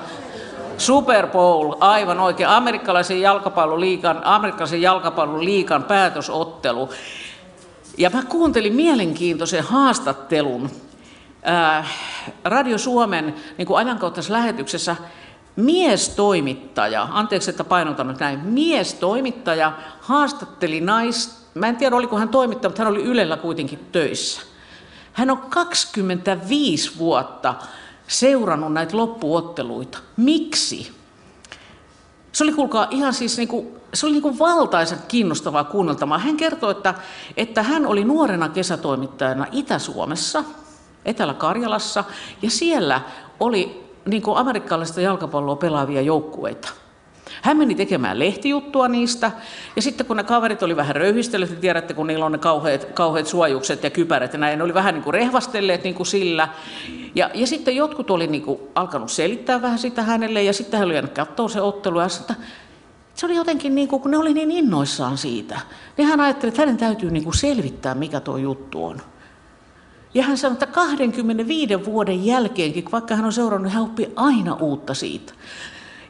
Super 0.79 1.27
Bowl, 1.27 1.75
aivan 1.81 2.21
oikein, 2.21 2.49
amerikkalaisen 2.49 3.21
jalkapalloliikan, 3.21 4.21
amerikkalaisen 4.25 4.83
jalkapalloliikan 4.83 5.85
päätösottelu. 5.85 6.91
Ja 7.99 8.11
mä 8.11 8.23
kuuntelin 8.23 8.75
mielenkiintoisen 8.75 9.65
haastattelun 9.65 10.71
äh, 11.49 11.91
Radio 12.45 12.79
Suomen 12.79 13.35
niin 13.59 13.77
ajankohtaisessa 13.77 14.33
lähetyksessä 14.33 14.97
miestoimittaja, 15.57 17.09
anteeksi 17.11 17.51
että 17.51 17.65
painotan 17.65 18.09
nyt 18.09 18.21
näin, 18.21 18.41
miestoimittaja 18.41 19.73
haastatteli 20.01 20.81
nais, 20.81 21.47
mä 21.55 21.67
en 21.67 21.77
tiedä 21.77 21.97
oliko 21.97 22.19
hän 22.19 22.29
toimittaja, 22.29 22.69
mutta 22.69 22.83
hän 22.83 22.93
oli 22.93 23.03
Ylellä 23.03 23.37
kuitenkin 23.37 23.79
töissä. 23.93 24.41
Hän 25.13 25.31
on 25.31 25.39
25 25.39 26.99
vuotta 26.99 27.55
seurannut 28.09 28.73
näitä 28.73 28.97
loppuotteluita. 28.97 29.99
Miksi? 30.17 30.93
Se 32.33 32.45
oli, 32.45 32.53
kuulkaa, 32.53 32.89
ihan 32.91 33.15
siis 33.15 33.37
niin 33.37 33.49
kuin, 33.49 33.69
se 33.95 34.07
oli 34.07 34.13
niin 34.13 34.23
kuin 34.23 34.39
valtaisen 34.39 34.99
kiinnostavaa 35.09 35.65
kuunneltamaan. 35.65 36.21
Hän 36.21 36.37
kertoi, 36.37 36.71
että, 36.71 36.95
että 37.37 37.63
hän 37.63 37.87
oli 37.87 38.05
nuorena 38.05 38.49
kesätoimittajana 38.49 39.47
Itä-Suomessa, 39.53 40.45
Etelä-Karjalassa, 41.05 42.05
ja 42.43 42.51
siellä 42.51 43.01
oli 43.41 43.86
niin 44.07 44.23
kuin 44.23 44.39
amerikkalaista 44.39 45.01
jalkapalloa 45.01 45.57
pelaavia 45.57 46.01
joukkueita. 46.01 46.69
Hän 47.43 47.57
meni 47.57 47.75
tekemään 47.75 48.19
lehtijuttua 48.19 48.89
niistä, 48.89 49.33
ja 49.77 49.83
sitten 49.83 50.07
kun 50.07 50.17
ne 50.17 50.25
kaverit 50.25 50.63
oli 50.63 50.77
vähän 50.77 50.97
röyhistelleet, 50.97 51.51
niin 51.51 51.61
tiedätte, 51.61 51.95
kun 51.95 52.07
niillä 52.07 52.27
on 52.27 52.33
ne 52.33 52.39
kauheat, 52.39 52.85
kauheat 52.85 53.27
suojukset 53.27 53.83
ja 53.83 53.91
kypärät, 53.91 54.33
ja 54.33 54.39
näin, 54.39 54.59
ne 54.59 54.65
oli 54.65 54.75
vähän 54.75 54.95
niin 54.95 55.03
kuin 55.03 55.15
rehvastelleet 55.15 55.85
niin 55.85 55.95
kuin 55.95 56.07
sillä. 56.07 56.49
Ja, 57.15 57.31
ja 57.35 57.47
sitten 57.47 57.77
jotkut 57.77 58.11
oli 58.11 58.27
niin 58.27 58.43
kuin 58.43 58.61
alkanut 58.75 59.11
selittää 59.11 59.63
vähän 59.63 59.79
sitä 59.79 60.03
hänelle, 60.03 60.43
ja 60.43 60.53
sitten 60.53 60.79
hän 60.79 60.87
oli 60.87 60.95
jäänyt 60.95 61.13
katsoa 61.13 61.49
se 61.49 61.61
ottelu, 61.61 62.01
ja 62.01 62.09
sitten, 62.09 62.37
se 63.15 63.27
oli 63.27 63.35
jotenkin 63.35 63.75
niin 63.75 63.89
kuin, 63.89 64.03
kun 64.03 64.11
ne 64.11 64.19
oli 64.19 64.35
niin 64.35 64.51
innoissaan 64.51 65.19
siitä, 65.19 65.61
niin 65.97 66.09
hän 66.09 66.21
ajatteli, 66.21 66.49
että 66.49 66.63
hänen 66.63 66.77
täytyy 66.77 67.11
niin 67.11 67.25
kuin 67.25 67.37
selvittää, 67.37 67.95
mikä 67.95 68.21
tuo 68.21 68.37
juttu 68.37 68.85
on. 68.85 69.01
Ja 70.17 70.23
hän 70.23 70.39
sanoi, 70.39 70.53
että 70.53 70.67
25 70.67 71.85
vuoden 71.85 72.27
jälkeenkin, 72.27 72.85
vaikka 72.93 73.17
hän 73.17 73.25
on 73.25 73.33
seurannut, 73.33 73.73
hän 73.73 73.83
oppii 73.83 74.13
aina 74.17 74.55
uutta 74.55 74.95
siitä. 74.95 75.33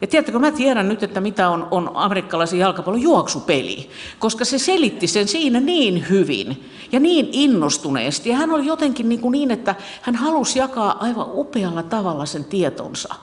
Ja 0.01 0.07
tiedättekö, 0.07 0.39
mä 0.39 0.51
tiedän 0.51 0.89
nyt, 0.89 1.03
että 1.03 1.21
mitä 1.21 1.51
on, 1.51 1.69
on 1.71 1.91
amerikkalaisen 1.95 2.59
jalkapallon 2.59 3.03
juoksupeli, 3.03 3.91
koska 4.19 4.45
se 4.45 4.59
selitti 4.59 5.07
sen 5.07 5.29
siinä 5.29 5.61
niin 5.61 6.09
hyvin 6.11 6.71
ja 6.93 7.01
niin 7.01 7.29
innostuneesti. 7.33 8.31
Ja 8.31 8.37
hän 8.37 8.51
oli 8.51 8.67
jotenkin 8.67 9.09
niin, 9.09 9.21
kuin 9.21 9.33
niin 9.33 9.51
että 9.51 9.75
hän 10.03 10.15
halusi 10.15 10.59
jakaa 10.59 11.05
aivan 11.05 11.27
upealla 11.33 11.83
tavalla 11.83 12.27
sen 12.27 12.45
tietonsa. 12.45 13.15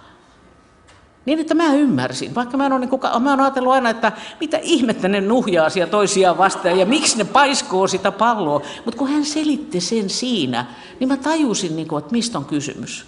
Niin, 1.26 1.40
että 1.40 1.54
mä 1.54 1.74
ymmärsin, 1.74 2.36
vaikka 2.36 2.58
mä 2.58 2.64
oon, 2.64 2.82
niin 2.82 2.90
mä 3.20 3.44
ajatellut 3.44 3.74
aina, 3.74 3.90
että 3.90 4.12
mitä 4.40 4.60
ihmettä 4.62 5.08
ne 5.08 5.22
nuhjaa 5.22 5.70
siellä 5.70 5.92
toisiaan 5.92 6.38
vastaan 6.38 6.80
ja 6.80 6.86
miksi 6.86 7.18
ne 7.18 7.24
paiskoo 7.24 7.88
sitä 7.88 8.12
palloa. 8.12 8.62
Mutta 8.86 8.98
kun 8.98 9.08
hän 9.08 9.26
selitti 9.26 9.82
sen 9.82 10.10
siinä, 10.10 10.66
niin 11.00 11.08
mä 11.08 11.18
tajusin, 11.18 11.76
niin 11.76 11.88
kuin, 11.88 12.00
että 12.00 12.12
mistä 12.12 12.38
on 12.38 12.46
kysymys. 12.46 13.06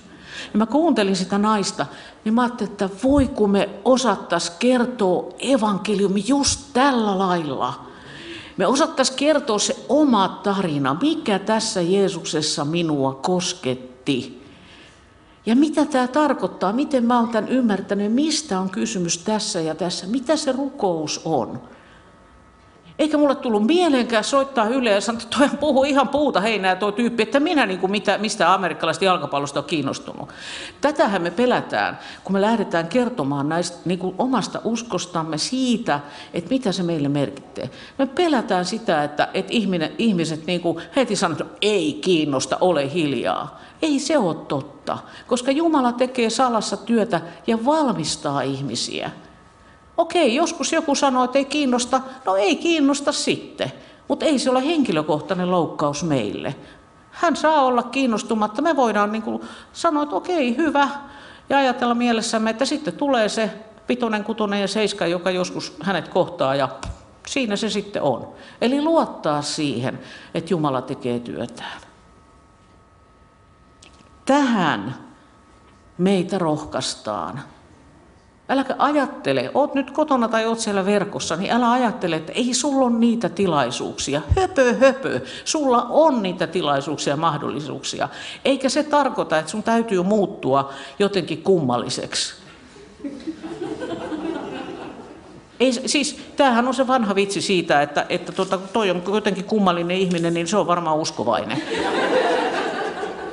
Ja 0.54 0.58
mä 0.58 0.66
kuuntelin 0.66 1.16
sitä 1.16 1.38
naista, 1.38 1.86
niin 2.26 2.34
mä 2.34 2.42
ajattelin, 2.42 2.72
että 2.72 2.90
voi 3.04 3.28
kun 3.28 3.52
me 3.52 3.70
osattais 3.86 4.50
kertoa 4.50 5.34
evankeliumi 5.40 6.24
just 6.28 6.60
tällä 6.74 7.20
lailla. 7.20 7.86
Me 8.58 8.68
osattais 8.68 9.12
kertoa 9.12 9.60
se 9.60 9.76
oma 9.90 10.40
tarina, 10.44 10.98
mikä 11.02 11.40
tässä 11.40 11.82
Jeesuksessa 11.82 12.66
minua 12.66 13.14
kosketti. 13.14 14.35
Ja 15.46 15.56
mitä 15.56 15.86
tämä 15.86 16.08
tarkoittaa, 16.08 16.74
miten 16.74 17.04
mä 17.06 17.20
oon 17.20 17.30
tämän 17.30 17.50
ymmärtänyt, 17.50 18.14
mistä 18.14 18.60
on 18.60 18.70
kysymys 18.70 19.18
tässä 19.18 19.62
ja 19.62 19.76
tässä, 19.76 20.08
mitä 20.08 20.36
se 20.36 20.52
rukous 20.52 21.22
on. 21.26 21.62
Eikä 23.00 23.18
mulle 23.18 23.36
tullut 23.36 23.68
mieleenkään 23.68 24.24
soittaa 24.24 24.68
Yle 24.68 24.90
ja 24.90 25.02
sanoa, 25.02 25.22
että 25.22 25.58
puhuu 25.58 25.84
ihan 25.84 26.08
puuta 26.08 26.42
heinää 26.42 26.76
tuo 26.76 26.92
tyyppi, 26.92 27.24
että 27.24 27.40
minä 27.40 27.66
niin 27.66 27.80
kuin 27.80 27.92
mitä, 27.92 28.18
mistä 28.18 28.54
amerikkalaista 28.54 29.06
jalkapallosta 29.06 29.60
on 29.60 29.66
kiinnostunut. 29.66 30.30
Tätähän 30.82 31.22
me 31.22 31.32
pelätään, 31.32 32.00
kun 32.24 32.34
me 32.34 32.42
lähdetään 32.42 32.88
kertomaan 32.88 33.50
näistä 33.50 33.78
niin 33.86 34.00
kuin 34.00 34.16
omasta 34.18 34.62
uskostamme 34.64 35.38
siitä, 35.38 36.00
että 36.34 36.50
mitä 36.50 36.72
se 36.72 36.84
meille 36.84 37.10
merkittää. 37.10 37.68
Me 37.98 38.06
pelätään 38.06 38.66
sitä, 38.66 39.04
että, 39.04 39.28
että 39.34 39.54
ihminen, 39.54 39.92
ihmiset 39.98 40.46
niin 40.46 40.62
kuin 40.62 40.78
heti 40.96 41.16
sanoo, 41.16 41.38
että 41.40 41.58
ei 41.62 42.00
kiinnosta, 42.02 42.58
ole 42.62 42.94
hiljaa. 42.94 43.60
Ei 43.82 44.00
se 44.00 44.18
ole 44.18 44.36
totta, 44.36 44.98
koska 45.28 45.52
Jumala 45.52 45.92
tekee 45.92 46.30
salassa 46.30 46.78
työtä 46.78 47.22
ja 47.48 47.66
valmistaa 47.66 48.42
ihmisiä. 48.42 49.12
Okei, 49.98 50.36
joskus 50.36 50.74
joku 50.74 50.96
sanoo, 50.96 51.24
että 51.24 51.38
ei 51.38 51.46
kiinnosta. 51.46 52.02
No 52.26 52.36
ei 52.36 52.56
kiinnosta 52.56 53.12
sitten, 53.12 53.72
mutta 54.08 54.26
ei 54.26 54.40
se 54.40 54.50
ole 54.50 54.66
henkilökohtainen 54.66 55.52
loukkaus 55.52 56.04
meille. 56.04 56.56
Hän 57.12 57.36
saa 57.36 57.62
olla 57.62 57.84
kiinnostumatta. 57.84 58.62
Me 58.62 58.76
voidaan 58.76 59.12
niin 59.12 59.22
kuin 59.22 59.42
sanoa, 59.74 60.04
että 60.04 60.16
okei, 60.16 60.58
hyvä, 60.58 60.90
ja 61.50 61.58
ajatella 61.58 61.94
mielessämme, 61.94 62.50
että 62.50 62.66
sitten 62.66 62.94
tulee 62.94 63.30
se 63.30 63.52
pitonen, 63.88 64.24
kutonen 64.24 64.62
ja 64.62 64.68
seiska, 64.68 65.08
joka 65.08 65.32
joskus 65.32 65.76
hänet 65.82 66.08
kohtaa, 66.08 66.56
ja 66.56 66.70
siinä 67.28 67.56
se 67.56 67.70
sitten 67.70 68.02
on. 68.02 68.28
Eli 68.62 68.82
luottaa 68.82 69.42
siihen, 69.42 70.00
että 70.34 70.54
Jumala 70.54 70.82
tekee 70.82 71.20
työtään. 71.20 71.82
Tähän 74.26 74.96
meitä 75.98 76.38
rohkaistaan 76.38 77.42
Äläkä 78.50 78.76
ajattele, 78.78 79.52
oot 79.54 79.74
nyt 79.74 79.92
kotona 79.92 80.28
tai 80.28 80.46
oot 80.46 80.60
siellä 80.60 80.86
verkossa, 80.86 81.36
niin 81.36 81.52
älä 81.52 81.72
ajattele, 81.72 82.16
että 82.16 82.32
ei 82.32 82.54
sulla 82.54 82.86
ole 82.86 82.96
niitä 82.96 83.30
tilaisuuksia. 83.30 84.22
Höpö, 84.40 84.74
höpö. 84.74 85.20
Sulla 85.46 85.86
on 85.90 86.24
niitä 86.24 86.48
tilaisuuksia 86.48 87.14
ja 87.14 87.18
mahdollisuuksia. 87.18 88.10
Eikä 88.46 88.70
se 88.70 88.84
tarkoita, 88.84 89.40
että 89.40 89.52
sun 89.52 89.64
täytyy 89.64 90.04
muuttua 90.04 90.74
jotenkin 91.00 91.42
kummalliseksi. 91.42 92.34
Ei, 95.60 95.72
siis, 95.86 96.20
tämähän 96.36 96.68
on 96.68 96.74
se 96.74 96.88
vanha 96.88 97.16
vitsi 97.16 97.42
siitä, 97.42 97.82
että, 97.82 98.06
että 98.10 98.32
tuota, 98.32 98.58
toi 98.58 98.92
on 98.92 99.04
jotenkin 99.14 99.46
kummallinen 99.46 99.98
ihminen, 99.98 100.34
niin 100.34 100.48
se 100.48 100.58
on 100.58 100.68
varmaan 100.68 100.98
uskovainen. 100.98 101.62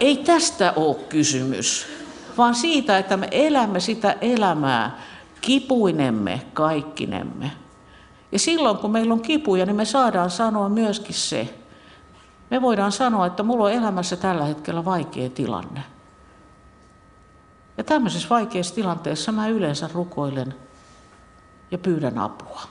Ei 0.01 0.17
tästä 0.17 0.73
ole 0.77 0.97
kysymys 1.09 1.92
vaan 2.39 2.55
siitä, 2.55 2.99
että 2.99 3.17
me 3.17 3.29
elämme 3.31 3.81
sitä 3.81 4.17
elämää 4.21 5.01
kipuinemme 5.41 6.43
kaikkinemme. 6.53 7.51
Ja 8.33 8.39
silloin, 8.39 8.79
kun 8.79 8.91
meillä 8.91 9.15
on 9.15 9.21
kipuja, 9.21 9.67
niin 9.67 9.77
me 9.77 9.85
saadaan 9.85 10.31
sanoa 10.31 10.69
myöskin 10.69 11.15
se. 11.15 11.59
Me 12.51 12.63
voidaan 12.63 12.93
sanoa, 12.93 13.27
että 13.27 13.43
mulla 13.43 13.65
on 13.65 13.73
elämässä 13.73 14.17
tällä 14.17 14.45
hetkellä 14.45 14.85
vaikea 14.85 15.31
tilanne. 15.31 15.83
Ja 17.77 17.85
tämmöisessä 17.85 18.29
vaikeassa 18.29 18.75
tilanteessa 18.75 19.33
mä 19.33 19.49
yleensä 19.49 19.91
rukoilen 19.95 20.55
ja 21.71 21.79
pyydän 21.79 22.19
apua. 22.19 22.63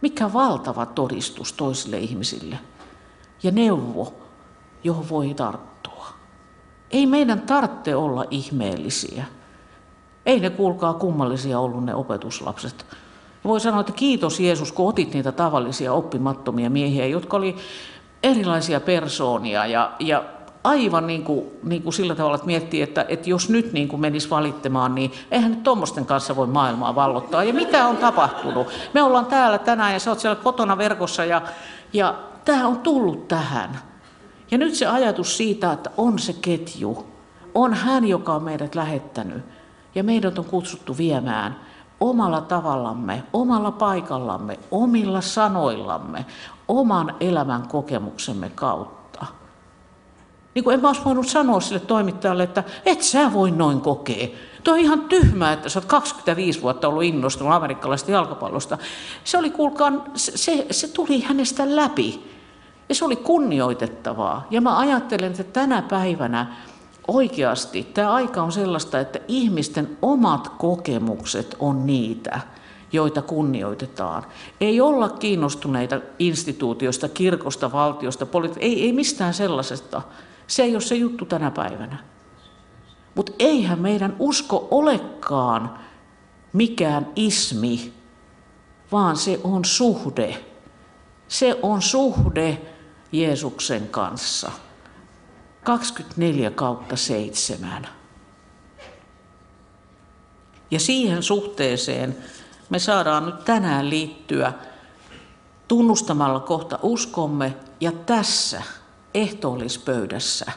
Mikä 0.00 0.32
valtava 0.32 0.86
todistus 0.86 1.52
toisille 1.52 1.98
ihmisille 1.98 2.58
ja 3.42 3.50
neuvo, 3.50 4.14
johon 4.84 5.08
voi 5.08 5.34
tarttua. 5.34 5.71
Ei 6.92 7.06
meidän 7.06 7.40
tarvitse 7.40 7.96
olla 7.96 8.24
ihmeellisiä. 8.30 9.24
Ei 10.26 10.40
ne 10.40 10.50
kuulkaa 10.50 10.94
kummallisia 10.94 11.58
ollut 11.58 11.84
ne 11.84 11.94
opetuslapset. 11.94 12.86
Voi 13.44 13.60
sanoa, 13.60 13.80
että 13.80 13.92
kiitos 13.92 14.40
Jeesus, 14.40 14.72
kun 14.72 14.88
otit 14.88 15.14
niitä 15.14 15.32
tavallisia 15.32 15.92
oppimattomia 15.92 16.70
miehiä, 16.70 17.06
jotka 17.06 17.36
oli 17.36 17.56
erilaisia 18.22 18.80
persoonia 18.80 19.66
ja, 19.66 19.92
ja 19.98 20.24
aivan 20.64 21.06
niin 21.06 21.24
kuin, 21.24 21.46
niin 21.62 21.82
kuin 21.82 21.92
sillä 21.92 22.14
tavalla, 22.14 22.34
että 22.34 22.46
miettii, 22.46 22.82
että, 22.82 23.06
että 23.08 23.30
jos 23.30 23.48
nyt 23.48 23.72
niin 23.72 23.88
kuin 23.88 24.00
menisi 24.00 24.30
valittamaan, 24.30 24.94
niin 24.94 25.12
eihän 25.30 25.50
nyt 25.50 25.62
tuommoisten 25.62 26.06
kanssa 26.06 26.36
voi 26.36 26.46
maailmaa 26.46 26.94
vallottaa. 26.94 27.44
Ja 27.44 27.54
mitä 27.54 27.86
on 27.86 27.96
tapahtunut? 27.96 28.66
Me 28.94 29.02
ollaan 29.02 29.26
täällä 29.26 29.58
tänään 29.58 29.92
ja 29.92 29.98
sä 29.98 30.10
oot 30.10 30.20
siellä 30.20 30.42
kotona 30.42 30.78
verkossa 30.78 31.24
ja, 31.24 31.42
ja 31.92 32.14
tämä 32.44 32.66
on 32.66 32.78
tullut 32.78 33.28
tähän. 33.28 33.91
Ja 34.52 34.58
nyt 34.58 34.74
se 34.74 34.86
ajatus 34.86 35.36
siitä, 35.36 35.72
että 35.72 35.90
on 35.96 36.18
se 36.18 36.32
ketju, 36.32 37.06
on 37.54 37.74
hän, 37.74 38.08
joka 38.08 38.34
on 38.34 38.42
meidät 38.42 38.74
lähettänyt 38.74 39.44
ja 39.94 40.04
meidät 40.04 40.38
on 40.38 40.44
kutsuttu 40.44 40.96
viemään 40.98 41.56
omalla 42.00 42.40
tavallamme, 42.40 43.22
omalla 43.32 43.70
paikallamme, 43.70 44.58
omilla 44.70 45.20
sanoillamme, 45.20 46.26
oman 46.68 47.14
elämän 47.20 47.68
kokemuksemme 47.68 48.50
kautta. 48.54 49.26
Niin 50.54 50.64
kuin 50.64 50.74
en 50.74 50.80
mä 50.80 50.88
olisi 50.88 51.04
voinut 51.04 51.28
sanoa 51.28 51.60
sille 51.60 51.80
toimittajalle, 51.80 52.42
että 52.42 52.64
et 52.86 53.02
sä 53.02 53.32
voi 53.32 53.50
noin 53.50 53.80
kokea. 53.80 54.28
Tuo 54.64 54.74
on 54.74 54.80
ihan 54.80 55.00
tyhmää, 55.00 55.52
että 55.52 55.68
sä 55.68 55.78
oot 55.78 55.84
25 55.84 56.62
vuotta 56.62 56.88
ollut 56.88 57.02
innostunut 57.02 57.52
amerikkalaisesta 57.52 58.10
jalkapallosta. 58.10 58.78
Se 59.24 59.38
oli, 59.38 59.50
kuulkaa, 59.50 59.92
se, 60.14 60.66
se 60.70 60.88
tuli 60.88 61.20
hänestä 61.20 61.76
läpi. 61.76 62.32
Ja 62.88 62.94
se 62.94 63.04
oli 63.04 63.16
kunnioitettavaa. 63.16 64.46
Ja 64.50 64.60
mä 64.60 64.78
ajattelen, 64.78 65.30
että 65.30 65.44
tänä 65.44 65.82
päivänä 65.82 66.56
oikeasti 67.08 67.90
tämä 67.94 68.12
aika 68.12 68.42
on 68.42 68.52
sellaista, 68.52 69.00
että 69.00 69.18
ihmisten 69.28 69.98
omat 70.02 70.48
kokemukset 70.48 71.56
on 71.58 71.86
niitä, 71.86 72.40
joita 72.92 73.22
kunnioitetaan. 73.22 74.22
Ei 74.60 74.80
olla 74.80 75.08
kiinnostuneita 75.08 76.00
instituutioista, 76.18 77.08
kirkosta, 77.08 77.72
valtiosta, 77.72 78.26
politi- 78.26 78.60
ei, 78.60 78.82
ei 78.82 78.92
mistään 78.92 79.34
sellaisesta. 79.34 80.02
Se 80.46 80.62
ei 80.62 80.74
ole 80.74 80.80
se 80.80 80.94
juttu 80.94 81.24
tänä 81.24 81.50
päivänä. 81.50 81.98
Mutta 83.14 83.32
eihän 83.38 83.80
meidän 83.80 84.16
usko 84.18 84.68
olekaan 84.70 85.78
mikään 86.52 87.08
ismi, 87.16 87.92
vaan 88.92 89.16
se 89.16 89.40
on 89.44 89.64
suhde. 89.64 90.44
Se 91.28 91.58
on 91.62 91.82
suhde 91.82 92.60
Jeesuksen 93.12 93.88
kanssa. 93.88 94.52
24 95.64 96.50
kautta 96.50 96.96
7. 96.96 97.86
Ja 100.70 100.80
siihen 100.80 101.22
suhteeseen 101.22 102.16
me 102.70 102.78
saadaan 102.78 103.26
nyt 103.26 103.44
tänään 103.44 103.90
liittyä 103.90 104.52
tunnustamalla 105.68 106.40
kohta 106.40 106.78
uskomme 106.82 107.56
ja 107.80 107.92
tässä 107.92 108.62
ehtoollispöydässä 109.14 110.52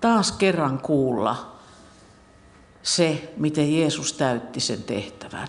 taas 0.00 0.32
kerran 0.32 0.78
kuulla 0.78 1.56
se, 2.82 3.34
miten 3.36 3.78
Jeesus 3.78 4.12
täytti 4.12 4.60
sen 4.60 4.82
tehtävän. 4.82 5.48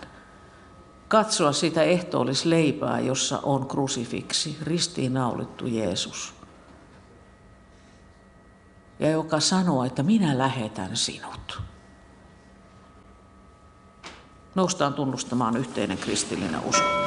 Katsoa 1.08 1.52
sitä 1.52 1.84
ehtoollisleipää, 1.84 3.00
jossa 3.00 3.40
on 3.44 3.68
krusifiksi, 3.68 4.58
ristiinnaulittu 4.62 5.68
Jeesus. 5.68 6.34
Ja 9.00 9.10
joka 9.10 9.40
sanoo, 9.40 9.84
että 9.84 10.04
minä 10.04 10.38
lähetän 10.38 10.98
sinut. 10.98 11.62
Noustaan 14.56 14.94
tunnustamaan 14.94 15.58
yhteinen 15.58 15.98
kristillinen 15.98 16.62
usko. 16.66 17.05